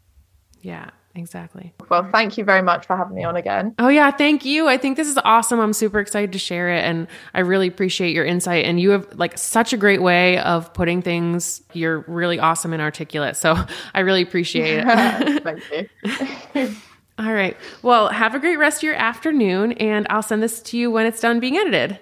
Yeah, 0.61 0.89
exactly. 1.13 1.73
Well, 1.89 2.09
thank 2.11 2.37
you 2.37 2.43
very 2.43 2.61
much 2.61 2.87
for 2.87 2.97
having 2.97 3.15
me 3.15 3.23
on 3.23 3.35
again. 3.35 3.75
Oh, 3.77 3.87
yeah, 3.87 4.11
thank 4.11 4.43
you. 4.45 4.67
I 4.67 4.77
think 4.77 4.97
this 4.97 5.07
is 5.07 5.17
awesome. 5.23 5.59
I'm 5.59 5.73
super 5.73 5.99
excited 5.99 6.33
to 6.33 6.39
share 6.39 6.69
it 6.69 6.83
and 6.83 7.07
I 7.33 7.41
really 7.41 7.67
appreciate 7.67 8.15
your 8.15 8.25
insight. 8.25 8.65
And 8.65 8.79
you 8.79 8.89
have 8.89 9.07
like 9.13 9.37
such 9.37 9.73
a 9.73 9.77
great 9.77 10.01
way 10.01 10.39
of 10.39 10.73
putting 10.73 11.01
things. 11.01 11.61
You're 11.73 11.99
really 12.07 12.39
awesome 12.39 12.73
and 12.73 12.81
articulate. 12.81 13.37
So 13.37 13.55
I 13.93 13.99
really 14.01 14.23
appreciate 14.23 14.83
it. 14.85 15.43
thank 15.43 15.63
you. 16.55 16.75
All 17.17 17.33
right. 17.33 17.55
Well, 17.81 18.09
have 18.09 18.35
a 18.35 18.39
great 18.39 18.57
rest 18.57 18.79
of 18.79 18.83
your 18.83 18.95
afternoon 18.95 19.73
and 19.73 20.05
I'll 20.09 20.23
send 20.23 20.43
this 20.43 20.61
to 20.63 20.77
you 20.77 20.91
when 20.91 21.05
it's 21.05 21.21
done 21.21 21.39
being 21.39 21.57
edited. 21.57 21.99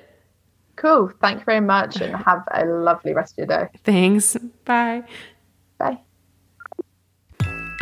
Cool. 0.76 1.12
Thank 1.22 1.40
you 1.40 1.46
very 1.46 1.62
much 1.62 2.02
and 2.02 2.16
have 2.16 2.44
a 2.52 2.66
lovely 2.66 3.14
rest 3.14 3.34
of 3.34 3.38
your 3.40 3.48
day. 3.48 3.70
Thanks. 3.84 4.36
Bye. 4.66 5.04
Bye. 5.78 6.00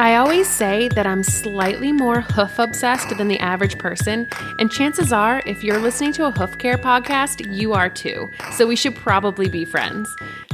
I 0.02 0.16
always 0.16 0.50
say 0.50 0.88
that 0.96 1.06
I'm 1.06 1.22
slightly 1.22 1.92
more 1.92 2.22
hoof 2.22 2.58
obsessed 2.58 3.16
than 3.16 3.28
the 3.28 3.38
average 3.38 3.78
person, 3.78 4.28
and 4.58 4.72
chances 4.72 5.14
are, 5.14 5.44
if 5.46 5.64
you're 5.64 5.78
listening 5.78 6.12
to 6.14 6.26
a 6.26 6.32
hoof 6.32 6.58
care 6.58 6.78
podcast, 6.78 7.56
you 7.56 7.74
are 7.74 7.88
too. 7.88 8.28
So 8.54 8.66
we 8.66 8.76
should 8.76 8.96
probably 8.96 9.48
be 9.48 9.64
friends. 9.64 10.10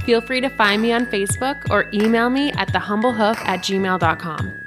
Feel 0.06 0.20
free 0.20 0.42
to 0.42 0.50
find 0.50 0.82
me 0.82 0.92
on 0.92 1.06
Facebook 1.06 1.70
or 1.70 1.90
email 1.94 2.30
me 2.30 2.52
at 2.54 2.68
thehumblehoof 2.74 3.38
at 3.46 3.62
gmail.com. 3.62 4.67